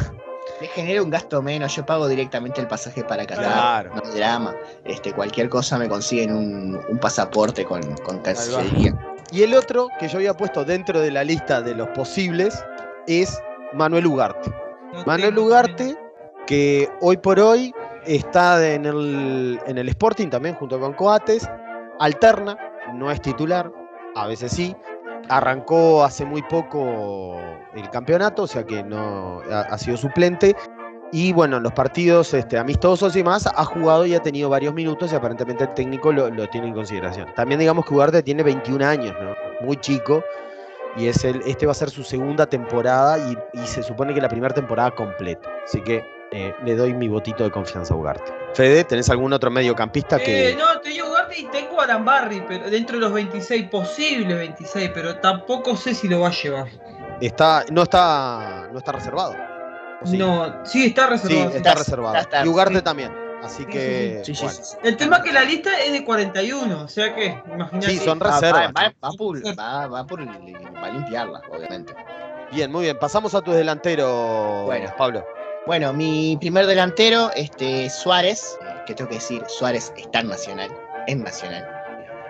[0.62, 1.76] Me genera un gasto menos.
[1.76, 3.44] Yo pago directamente el pasaje para Qatar.
[3.46, 3.92] Claro.
[3.96, 4.56] No hay drama.
[4.86, 8.98] Este, cualquier cosa me consiguen un, un pasaporte con, con Cancillería.
[9.32, 12.64] Y el otro que yo había puesto dentro de la lista de los posibles
[13.08, 13.40] es
[13.74, 14.50] Manuel Ugarte.
[14.94, 15.96] No Manuel Ugarte,
[16.48, 17.72] que hoy por hoy
[18.06, 21.48] está en el, en el Sporting también junto con Coates,
[22.00, 22.58] alterna,
[22.94, 23.72] no es titular,
[24.16, 24.76] a veces sí.
[25.30, 27.40] Arrancó hace muy poco
[27.76, 30.56] el campeonato, o sea que no ha, sido suplente.
[31.12, 34.74] Y bueno, en los partidos este, amistosos y más ha jugado y ha tenido varios
[34.74, 37.28] minutos y aparentemente el técnico lo, lo tiene en consideración.
[37.36, 39.34] También digamos que Ugarte tiene 21 años, ¿no?
[39.66, 40.24] muy chico,
[40.96, 44.22] y es el, este va a ser su segunda temporada y, y se supone que
[44.22, 45.50] la primera temporada completa.
[45.66, 48.32] Así que eh, le doy mi votito de confianza a Ugarte.
[48.54, 50.52] Fede, ¿tenés algún otro mediocampista que...
[50.52, 50.80] Eh, no,
[51.42, 56.08] y tengo a Arambarri, pero dentro de los 26, posible 26, pero tampoco sé si
[56.08, 56.68] lo va a llevar.
[57.22, 59.36] Está, no, está, no está reservado.
[60.02, 60.18] ¿O sí?
[60.18, 61.50] No, sí, está Sí, reservado.
[61.58, 62.16] está reservado.
[62.18, 62.82] está, está, y Ugarte sí.
[62.82, 63.12] también.
[63.44, 64.22] Así Sí, que.
[64.26, 64.58] Sí, sí, bueno.
[64.58, 64.78] sí, sí.
[64.84, 67.90] El tema es que la lista es de 41, o sea que, imagínate.
[67.90, 68.68] Sí, son Va- reservas.
[68.68, 71.94] Va, va- va por, va, va por- va a limpiarla, obviamente.
[72.52, 72.98] Bien, muy bien.
[73.00, 74.94] Pasamos a tu delantero, Bueno.
[74.98, 75.26] Pablo.
[75.68, 80.70] Bueno, mi primer delantero, este, Suárez, que tengo que decir, Suárez está en Nacional,
[81.10, 81.68] en Nacional.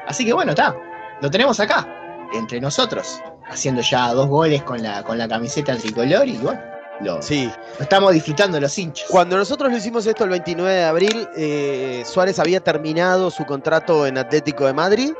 [0.07, 0.75] Así que bueno, está,
[1.21, 1.87] lo tenemos acá,
[2.33, 6.59] entre nosotros, haciendo ya dos goles con la, con la camiseta tricolor y bueno,
[7.01, 7.51] lo, Sí.
[7.77, 9.07] lo estamos disfrutando los hinchas.
[9.09, 14.05] Cuando nosotros lo hicimos esto el 29 de abril, eh, Suárez había terminado su contrato
[14.07, 15.13] en Atlético de Madrid.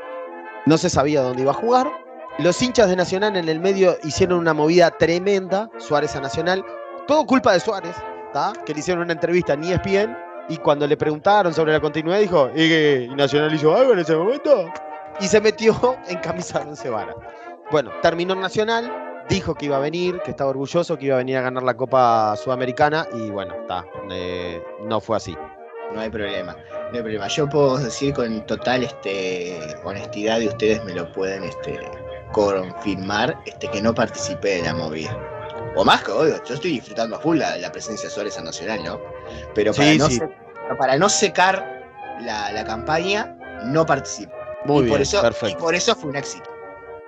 [0.66, 1.90] No se sabía dónde iba a jugar.
[2.38, 6.64] Los hinchas de Nacional en el medio hicieron una movida tremenda, Suárez a Nacional.
[7.06, 7.96] Todo culpa de Suárez,
[8.32, 8.52] ¿tá?
[8.64, 10.16] que le hicieron una entrevista en ESPN
[10.50, 14.70] y cuando le preguntaron sobre la continuidad dijo, ¿y, Nacional hizo algo en ese momento?
[15.20, 17.16] Y se metió en camisa de once varas.
[17.70, 21.18] Bueno, terminó en Nacional, dijo que iba a venir, que estaba orgulloso, que iba a
[21.18, 25.36] venir a ganar la Copa Sudamericana y bueno, está, eh, no fue así.
[25.94, 26.56] No hay problema,
[26.90, 27.28] no hay problema.
[27.28, 31.78] Yo puedo decir con total este, honestidad y ustedes me lo pueden este,
[32.32, 35.16] confirmar este, que no participé de la movida.
[35.76, 38.42] O más que obvio, yo estoy disfrutando a full la, la presencia de Suárez a
[38.42, 39.00] Nacional, ¿no?
[39.54, 40.20] Pero para, Sí, no, sí.
[40.76, 41.82] Para no secar
[42.20, 44.32] la, la campaña, no participo.
[44.64, 46.50] Muy y bien, por eso, y perfecto, por eso fue un éxito.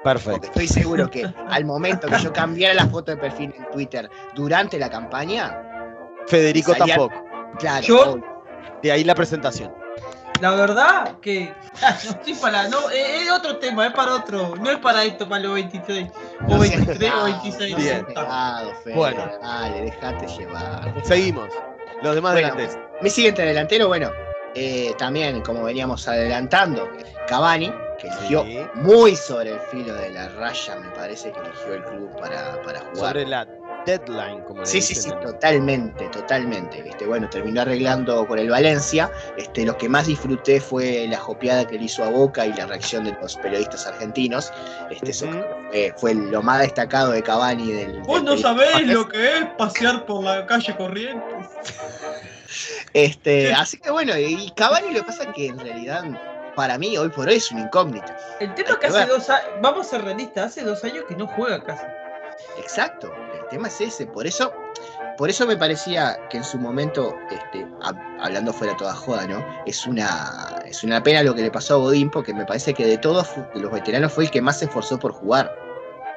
[0.02, 0.46] Porque perfecto.
[0.48, 4.78] estoy seguro que al momento que yo cambiara la foto de perfil en Twitter durante
[4.78, 5.62] la campaña,
[6.26, 7.24] Federico salía- tampoco.
[7.58, 8.18] claro, Yo-.
[8.82, 9.72] De ahí la presentación.
[10.40, 11.54] La verdad que.
[11.82, 12.66] Ah, no estoy para.
[12.68, 14.56] No, es, es otro tema, es para otro.
[14.56, 16.10] No es para esto, para los 23.
[16.48, 17.76] O No seas 23 o pegado, 26.
[17.76, 19.30] no no Fede, Bueno.
[19.40, 20.94] Dale, dejate llevar.
[21.04, 21.48] Seguimos.
[22.02, 22.78] Los demás Bueno, delanteros.
[23.00, 24.10] Mi siguiente delantero, bueno,
[24.54, 26.90] eh, también como veníamos adelantando,
[27.28, 28.58] Cavani, que eligió Sí.
[28.74, 32.80] muy sobre el filo de la raya, me parece que eligió el club para, para
[32.80, 32.96] jugar.
[32.96, 33.46] Sobre la
[33.84, 36.82] deadline, como le Sí, sí, sí, totalmente, totalmente.
[36.88, 39.10] Este, bueno, terminó arreglando con el Valencia.
[39.36, 42.66] Este, lo que más disfruté fue la jopeada que le hizo a Boca y la
[42.66, 44.52] reacción de los periodistas argentinos.
[44.90, 45.42] Este, eso Ujú.
[45.70, 48.00] fue, fue lo más destacado de Cavani del.
[48.02, 51.48] Vos del no sabés lo que es pasear por la calle Corrientes.
[52.92, 56.04] Este, así que bueno, y Cavani lo que pasa es que en realidad,
[56.54, 58.16] para mí, hoy por hoy es una incógnita.
[58.40, 59.08] El tema es que hace ver.
[59.08, 59.50] dos años.
[59.62, 61.84] Vamos a ser realistas, hace dos años que no juega casi.
[62.58, 63.12] Exacto,
[63.52, 64.06] tema es ese.
[64.06, 64.52] Por eso,
[65.16, 69.44] por eso me parecía que en su momento, este, hab- hablando fuera toda joda, ¿no?
[69.66, 72.86] Es una, es una pena lo que le pasó a Godín, porque me parece que
[72.86, 75.54] de todos de los veteranos fue el que más se esforzó por jugar.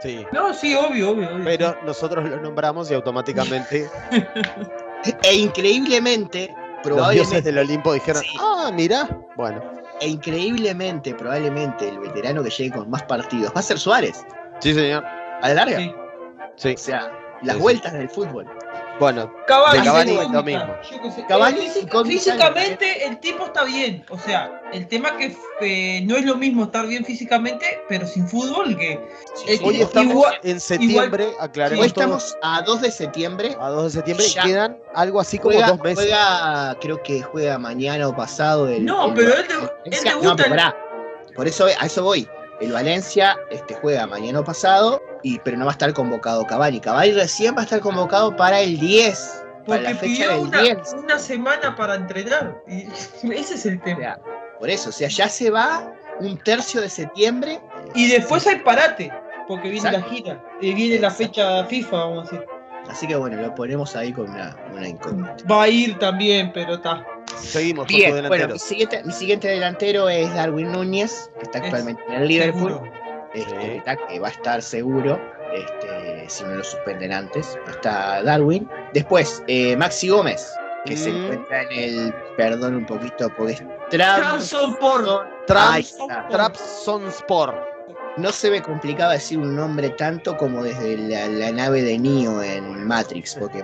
[0.02, 0.26] Sí.
[0.34, 1.44] No, sí, obvio, obvio, obvio.
[1.46, 3.90] Pero nosotros lo nombramos y automáticamente
[5.24, 6.48] E increíblemente,
[6.84, 8.38] los dioses probablemente, del Olimpo dijeron, Sí.
[8.42, 9.62] ah, mira, bueno.
[10.02, 14.26] e increíblemente, probablemente el veterano que llegue con más partidos va a ser Suárez,
[14.60, 15.04] Sí, señor.
[15.06, 15.78] a la larga.
[15.78, 15.94] Sí.
[16.58, 16.74] Sí.
[16.74, 17.62] O sea, las Sí, sí.
[17.62, 18.46] vueltas del fútbol.
[18.98, 20.76] Bueno, Cavani, De Cavani es lo mismo.
[21.28, 24.06] Cavani Eh, física- físicamente el tipo está bien.
[24.10, 28.26] O sea, el tema que eh, no es lo mismo estar bien físicamente, pero sin
[28.28, 29.00] fútbol que.
[29.36, 29.64] Sí, Eh, sí.
[29.66, 33.58] hoy igual- estamos igual- en septiembre, aclaremos Hoy estamos a 2 de septiembre.
[33.60, 34.44] a 2 de septiembre, Ya.
[34.44, 35.98] quedan algo así como Juega, dos meses.
[36.06, 38.70] juega, creo que juega mañana o pasado.
[38.70, 39.54] El, No, el pero él, de-
[39.98, 40.36] él No, debuta.
[40.38, 40.78] pero pará.
[41.36, 42.26] Por eso a eso voy.
[42.62, 46.80] El Valencia este, juega mañana pasado, y, pero no va a estar convocado Cavani.
[46.80, 49.44] Cavani recién va a estar convocado para el 10.
[49.66, 50.94] Para porque la fecha pidió del una, 10.
[51.04, 52.62] una semana para entrenar.
[52.68, 52.84] Y
[53.34, 54.00] ese es el O tema.
[54.00, 54.20] sea,
[54.60, 57.60] por eso, o sea, ya se va un tercio de septiembre.
[57.94, 59.12] Y después hay parate,
[59.48, 60.08] porque viene Exacto.
[60.08, 60.44] la gira.
[60.62, 62.48] Y viene la fecha FIFA, vamos a decir.
[62.90, 65.36] Así que bueno, lo ponemos ahí con una, una incógnita.
[65.52, 67.04] Va a ir también, pero está.
[67.38, 68.54] Seguimos con Bien, bueno, delantero.
[68.54, 72.80] mi siguiente, mi siguiente delantero es Darwin Núñez, que está Es actualmente en el Liverpool.
[73.34, 73.56] Este, Sí.
[73.58, 75.20] que está- que va a estar seguro,
[75.54, 77.58] este, si no lo suspenden antes.
[77.70, 78.70] Está Darwin.
[78.94, 80.50] Después, eh, Maxi Gómez,
[80.86, 81.16] que se Mm.
[81.24, 83.64] encuentra en el, perdón un poquito, porque es.
[86.30, 87.56] Trabzonspor.
[88.18, 92.42] No se me complicaba decir un nombre tanto como desde la, la nave de Neo
[92.42, 93.62] en Matrix, porque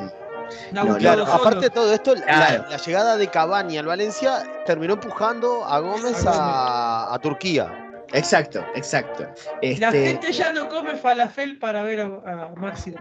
[0.99, 2.65] Claro, aparte de todo esto, la- Claro.
[2.69, 7.77] la, llegada de Cavani al Valencia terminó empujando a Gómez a, a Turquía.
[8.13, 9.23] exacto, exacto.
[9.61, 12.93] La Este, gente ya no come falafel para ver a, a Maxi.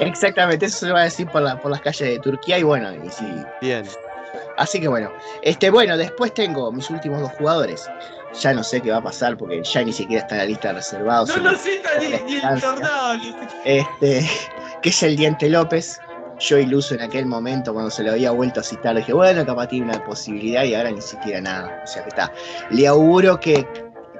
[0.00, 2.92] Exactamente, eso se va a decir por, la- por las calles de Turquía y bueno,
[2.94, 3.26] y sí,
[3.60, 3.84] Bien.
[4.56, 7.88] Así que bueno, este, bueno, después tengo mis últimos dos jugadores.
[8.40, 10.68] Ya no sé qué va a pasar porque ya ni siquiera está en la lista
[10.68, 11.28] de reservados.
[11.36, 13.14] No lo sienta ni, ni el tornado.
[13.64, 14.28] Este,
[14.82, 16.00] que es el Diente López.
[16.40, 19.68] Yo iluso en aquel momento cuando se lo había vuelto a citar, dije, bueno, capaz
[19.68, 21.80] tiene una posibilidad y ahora ni siquiera nada.
[21.84, 22.32] O sea que está.
[22.70, 23.66] Le auguro que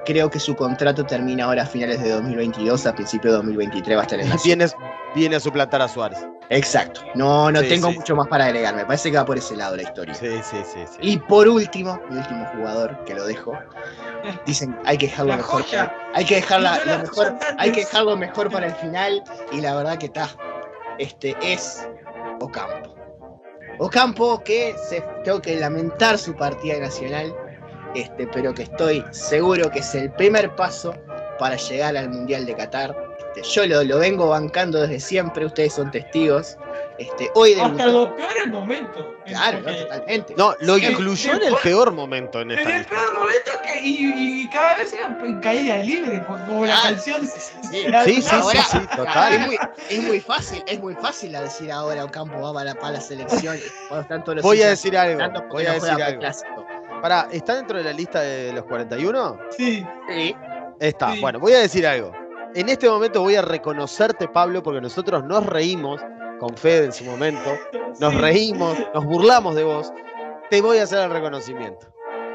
[0.05, 4.01] creo que su contrato termina ahora a finales de 2022, a principios de 2023 va
[4.01, 4.67] a estar en la Viene,
[5.15, 6.19] viene a suplantar a Suárez.
[6.51, 7.01] Exacto.
[7.15, 7.95] No, no Sí, tengo sí.
[7.97, 8.75] mucho más para agregar.
[8.75, 10.13] Me parece que va por ese lado la historia.
[10.13, 10.79] Sí, sí, sí.
[10.87, 10.97] sí.
[11.01, 13.57] Y por último, mi último jugador, que lo dejo.
[14.45, 15.63] Dicen, hay que dejarlo La mejor.
[15.63, 15.85] joya.
[15.87, 19.23] para- hay que dejarla, lo mejor, hay que dejarlo mejor para el final.
[19.51, 20.29] Y la verdad que está.
[20.99, 21.89] Este es
[22.39, 22.95] Ocampo.
[23.79, 27.35] Ocampo que se tengo que lamentar su partida nacional.
[27.93, 30.93] Este, pero que estoy seguro que es el primer paso
[31.39, 32.95] para llegar al Mundial de Qatar.
[33.19, 36.57] Este, yo lo, lo vengo bancando desde siempre, ustedes son testigos.
[36.97, 37.91] Este, hoy Hasta debutó.
[37.91, 39.05] los peores momentos.
[39.25, 40.33] Claro, no, Porque- totalmente.
[40.37, 42.95] No, lo incluyó en el peor momento en En esta el lista.
[42.95, 47.27] peor momento que, y, y cada vez era en caída libre, como la canción.
[47.27, 49.33] Sí, La- Sí, sí, Ahora, sí, total.
[49.33, 49.57] Es muy,
[49.89, 53.57] es muy fácil, es muy fácil a decir ahora Ocampo va para, para la selección.
[53.89, 56.19] cuando están todos los Voy a decir algo, voy a no decir algo.
[56.19, 56.65] clásico.
[57.01, 59.37] Pará, ¿está dentro de la lista de los 41?
[59.57, 59.85] Sí.
[60.09, 60.35] Sí.
[60.79, 61.13] Está.
[61.13, 61.19] Sí.
[61.21, 62.11] Bueno, voy a decir algo.
[62.55, 65.99] En este momento voy a reconocerte, Pablo, porque nosotros nos reímos
[66.39, 67.49] con Fede en su momento.
[67.99, 68.19] Nos Sí.
[68.19, 69.91] reímos, nos burlamos de vos.
[70.49, 71.87] Te voy a hacer el reconocimiento.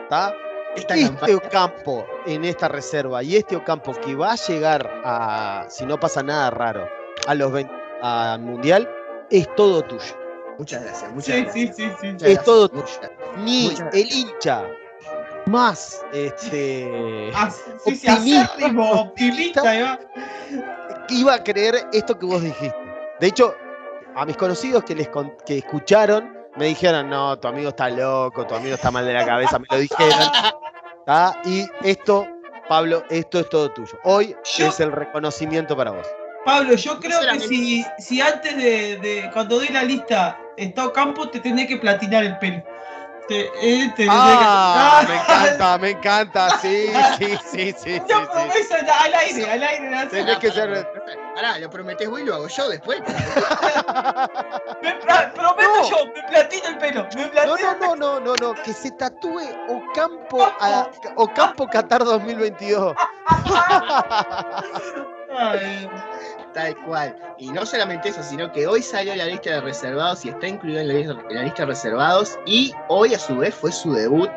[0.02, 0.34] ¿Está?
[0.76, 5.84] Este campaña- Ocampo en esta reserva y este Ocampo que va a llegar a, si
[5.84, 6.88] no pasa nada raro,
[7.26, 8.88] a los 20 al Mundial,
[9.30, 10.14] es todo tuyo.
[10.58, 11.76] Muchas gracias, muchas Sí, gracias.
[11.76, 12.06] sí, sí, sí.
[12.08, 13.10] muchas Es gracias, todo muchas-
[13.44, 14.64] Ni Muchas el hincha
[15.46, 17.62] más este Ah, sí,
[17.96, 18.42] sí, Optimista.
[18.44, 19.98] acérrimo, optimista,
[21.08, 22.76] iba a creer esto que vos dijiste.
[23.20, 23.54] De hecho,
[24.16, 28.44] a mis conocidos que les con- que escucharon me dijeron, no, tu amigo está loco,
[28.46, 30.18] tu amigo está mal de la cabeza, me lo dijeron.
[31.06, 31.40] ¿tá?
[31.44, 32.26] Y esto,
[32.68, 33.98] Pablo, esto es todo tuyo.
[34.04, 36.06] Hoy Yo- es el reconocimiento para vos.
[36.44, 41.28] Pablo, yo creo que si, si antes de, de- cuando doy la lista está Ocampo,
[41.28, 42.62] te tenés que platinar el pelo.
[43.28, 46.86] Te, eh, te- Ah, te- me encanta, me encanta, sí,
[47.18, 48.26] sí, sí, sí, sí, Yo sí.
[48.32, 50.06] promesa al aire, al aire.
[50.10, 50.88] Tenés que ser...
[51.34, 53.00] Pará, lo prometés vos y lo hago yo después.
[54.82, 55.88] Me pra- prometo No.
[55.90, 57.06] yo, me platino el pelo.
[57.14, 62.04] Me No, platino no, no, no, no, no, que se tatúe Ocampo, a, Ocampo Qatar
[62.04, 62.94] 2022.
[65.38, 65.88] Ay,
[66.52, 67.16] Tal cual.
[67.38, 70.80] Y no solamente eso, sino que hoy salió la lista de reservados y está incluido
[70.80, 72.38] en la lista, en la lista de reservados.
[72.44, 74.28] Y hoy, a su vez, fue su debut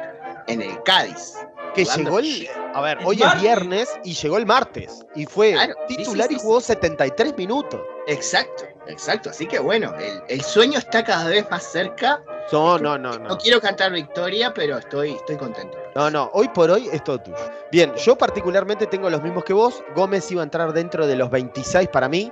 [0.48, 1.34] en el Cádiz.
[1.74, 2.48] Que llegó el.
[2.74, 5.06] A ver, hoy es viernes y llegó el martes.
[5.16, 7.82] Y fue Claro, sí, titular sí, y sí, jugó 73 minutos.
[8.08, 9.30] Exacto, exacto.
[9.30, 12.24] Así que bueno, el, el sueño está cada vez más cerca.
[12.52, 13.38] No, no, no, No no.
[13.38, 15.78] quiero cantar victoria, pero estoy, estoy contento.
[15.96, 17.38] No, no, hoy por hoy es todo tuyo.
[17.72, 19.84] Bien, yo particularmente tengo los mismos que vos.
[19.96, 22.32] Gómez iba a entrar dentro de los 26 para mí.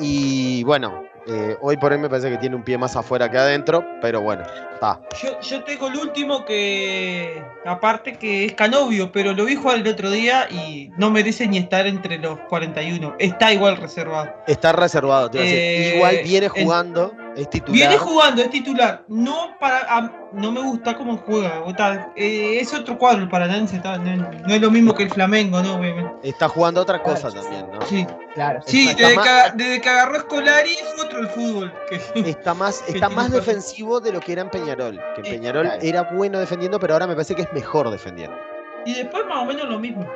[0.00, 3.38] Y bueno, eh, hoy por hoy me parece que tiene un pie más afuera que
[3.38, 3.84] adentro.
[4.00, 5.00] Pero bueno, está.
[5.22, 9.88] Yo, yo tengo el último que, aparte que es Canovio, pero lo vi jugar el
[9.88, 13.14] otro día y no merece ni estar entre los 41.
[13.18, 14.30] Está igual reservado.
[14.46, 15.58] Está reservado, te iba a decir.
[15.60, 17.72] Eh, Igual viene el- jugando, es titular.
[17.72, 19.04] Viene jugando, es titular.
[19.08, 21.62] No para a- no me gusta cómo juega.
[21.76, 22.12] tal.
[22.16, 23.78] Eh, es otro cuadro el Paranense.
[23.78, 25.76] tal, No, no es lo mismo que el Flamengo, ¿no?
[25.76, 26.10] Obviamente.
[26.28, 27.80] Está jugando otra cosa también, ¿no?
[27.86, 28.60] Sí, Claro.
[28.66, 31.72] sí Está desde, más- que, desde que agarró Escolari es otro el fútbol.
[31.88, 31.96] que-
[32.30, 35.00] Está más, Que está más defensivo de lo que era en Peñarol.
[35.14, 35.78] Que en Sí, Peñarol claro.
[35.82, 38.36] era bueno defendiendo, pero ahora me parece que es mejor defendiendo.
[38.84, 40.06] y después más o menos lo mismo.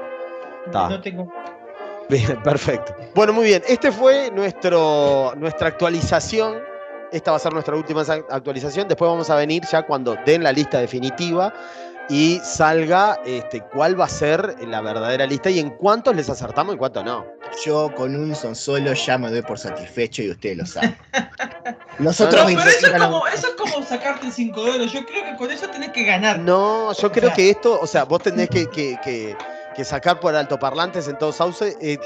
[0.67, 0.89] Está.
[0.89, 1.31] No tengo.
[2.09, 2.95] Bien, perfecto.
[3.15, 3.63] Bueno, muy bien.
[3.69, 6.59] Este fue nuestro, nuestra actualización.
[7.13, 8.89] Esta va a ser nuestra última actualización.
[8.89, 11.53] Después vamos a venir ya cuando den la lista definitiva
[12.09, 16.75] y salga este, cuál va a ser la verdadera lista y en cuántos les acertamos
[16.75, 17.25] y cuántos no.
[17.65, 20.97] Yo con un son solo ya me doy por satisfecho y ustedes lo saben.
[21.99, 24.85] No, Nosotros pero eso es, como, eso es como sacarte el 5 de oro.
[24.87, 26.39] Yo creo que con eso tenés que ganar.
[26.39, 29.37] No, yo creo sea- que esto, o sea, vos tenés que, que- que-
[29.77, 31.99] que sacar por altoparlantes en todo Sauce eh,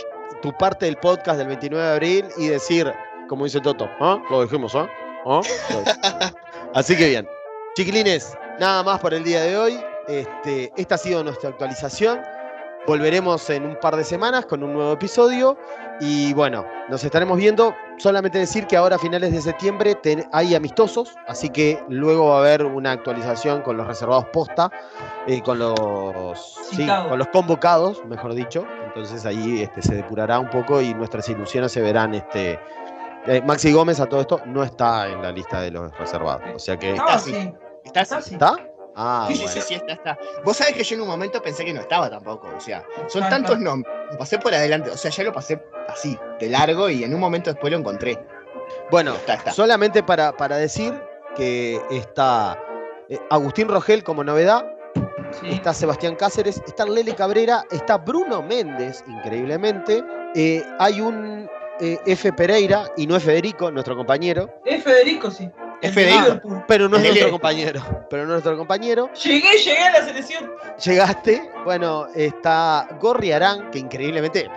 [0.43, 2.93] tu parte del podcast del 29 de abril y decir,
[3.29, 4.19] como dice Toto, ¿ah?
[4.31, 4.89] Lo dijimos, ¿ah?
[5.27, 5.41] ¿Ah?
[6.75, 7.29] Así que bien.
[7.77, 9.81] Chiquilines, nada más por el día de hoy.
[10.09, 12.21] Este, esta ha sido nuestra actualización.
[12.87, 15.59] Volveremos en un par de semanas con un nuevo episodio.
[16.01, 17.75] Y bueno, nos estaremos viendo.
[17.99, 22.37] Solamente decir que ahora a finales de septiembre ten- hay amistosos, así que luego va
[22.37, 24.71] a haber una actualización con los reservados posta,
[25.27, 28.67] eh, con los sí, con los convocados, mejor dicho.
[28.89, 32.15] Entonces ahí este, se depurará un poco y nuestras ilusiones se verán.
[32.15, 32.61] Este,
[33.27, 36.43] eh, Maxi Gómez a todo esto no está en la lista de los reservados.
[36.55, 36.91] O sea que.
[36.91, 37.35] ¿Está Está así?
[38.15, 38.35] así.
[38.35, 38.57] ¿Está?
[38.99, 39.61] Ah, Sí, sí, bueno.
[39.61, 40.19] sí, sí, está, está.
[40.45, 42.49] Vos sabés que yo en un momento pensé que no estaba tampoco.
[42.57, 43.65] O sea, son Ah, tantos está.
[43.65, 43.95] nombres.
[44.13, 44.91] Lo pasé por adelante.
[44.91, 48.19] O sea, ya lo pasé así, de largo, y en un momento después lo encontré.
[48.91, 49.53] Bueno, Está, está.
[49.53, 50.99] solamente para, para decir
[51.37, 52.59] que está
[53.09, 54.65] eh, Agustín Rogel como novedad,
[55.41, 55.51] Sí.
[55.51, 60.03] está Sebastián Cáceres, está Lele Cabrera, está Bruno Méndez, increíblemente.
[60.35, 61.49] Eh, hay un
[61.81, 62.33] eh, F.
[62.33, 65.49] Pereira, y no es Federico, nuestro compañero, Es Federico, sí.
[65.83, 66.65] Es Federico.
[66.67, 67.83] Pero no es nuestro compañero.
[68.09, 69.11] Pero no es nuestro compañero.
[69.13, 70.51] Llegué, llegué a la selección.
[70.85, 74.49] Llegaste, bueno, está Gorri Arán, que increíblemente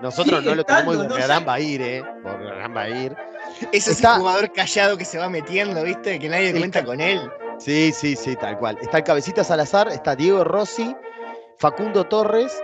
[0.00, 1.44] nosotros Sigue no lo tenemos y estando, Gorri no Arán sé.
[1.46, 2.02] va a ir, ¿eh?
[2.22, 3.16] Gorri Arán va a ir.
[3.72, 6.18] Ese es Está- un jugador callado que se va metiendo, ¿viste?
[6.18, 7.20] Que nadie cuenta con él.
[7.58, 8.78] Sí, sí, sí, tal cual.
[8.80, 10.94] Está el Cabecita Salazar, está Diego Rossi,
[11.58, 12.56] Facundo Torres,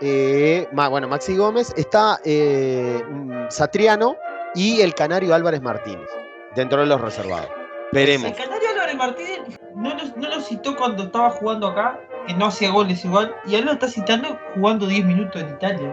[0.00, 3.02] eh, ma- bueno, Maxi Gómez, está eh,
[3.50, 4.16] Satriano
[4.54, 6.08] y el Canario Álvarez Martínez,
[6.54, 7.48] dentro de los reservados.
[7.92, 8.28] Veremos.
[8.30, 9.40] El Canario Álvarez Martínez
[9.74, 13.54] no lo, no lo citó cuando estaba jugando acá, que no hacía goles igual, y
[13.56, 15.92] él lo está citando jugando 10 minutos en Italia.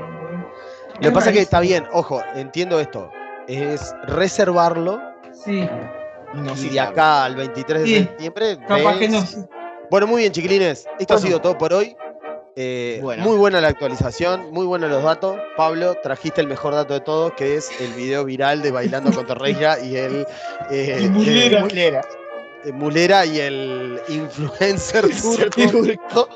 [0.96, 3.10] Lo que pasa es que está bien, ojo, entiendo esto,
[3.48, 5.02] es reservarlo
[5.34, 5.68] Sí,
[6.34, 7.96] No, y de acá al 23 de Sí.
[8.00, 8.58] septiembre.
[8.68, 9.24] capaz que no.
[9.92, 10.88] Bueno, muy bien, chiquilines.
[10.98, 11.96] Esto ha sido todo por hoy.
[12.58, 13.24] Eh, Bueno.
[13.24, 15.38] Muy buena la actualización, muy buenos los datos.
[15.58, 19.26] Pablo, trajiste el mejor dato de todos, que es el video viral de Bailando con
[19.26, 20.26] Torreira y el
[20.72, 21.58] eh, Y Mulera.
[21.60, 22.02] eh, Mulera.
[22.66, 25.70] eh, Mulera y el influencer turco.
[25.72, 26.30] Turco.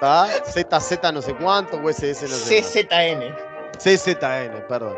[0.00, 0.28] ¿ah?
[0.44, 3.18] ZZ no sé cuánto, o SS no sé CZN.
[3.18, 3.78] cuánto.
[3.78, 4.96] CZN, perdón.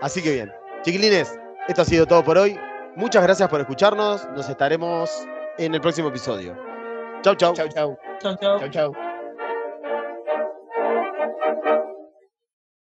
[0.00, 0.52] Así que bien.
[0.82, 2.58] Chiquilines, esto ha sido todo por hoy.
[2.96, 4.26] Muchas gracias por escucharnos.
[4.36, 5.10] Nos estaremos
[5.58, 6.56] en el próximo episodio.
[7.22, 7.52] Chau, chau.
[7.54, 7.98] Chau, chau.
[8.20, 8.58] Chao, chao.
[8.60, 9.13] Chau, chau.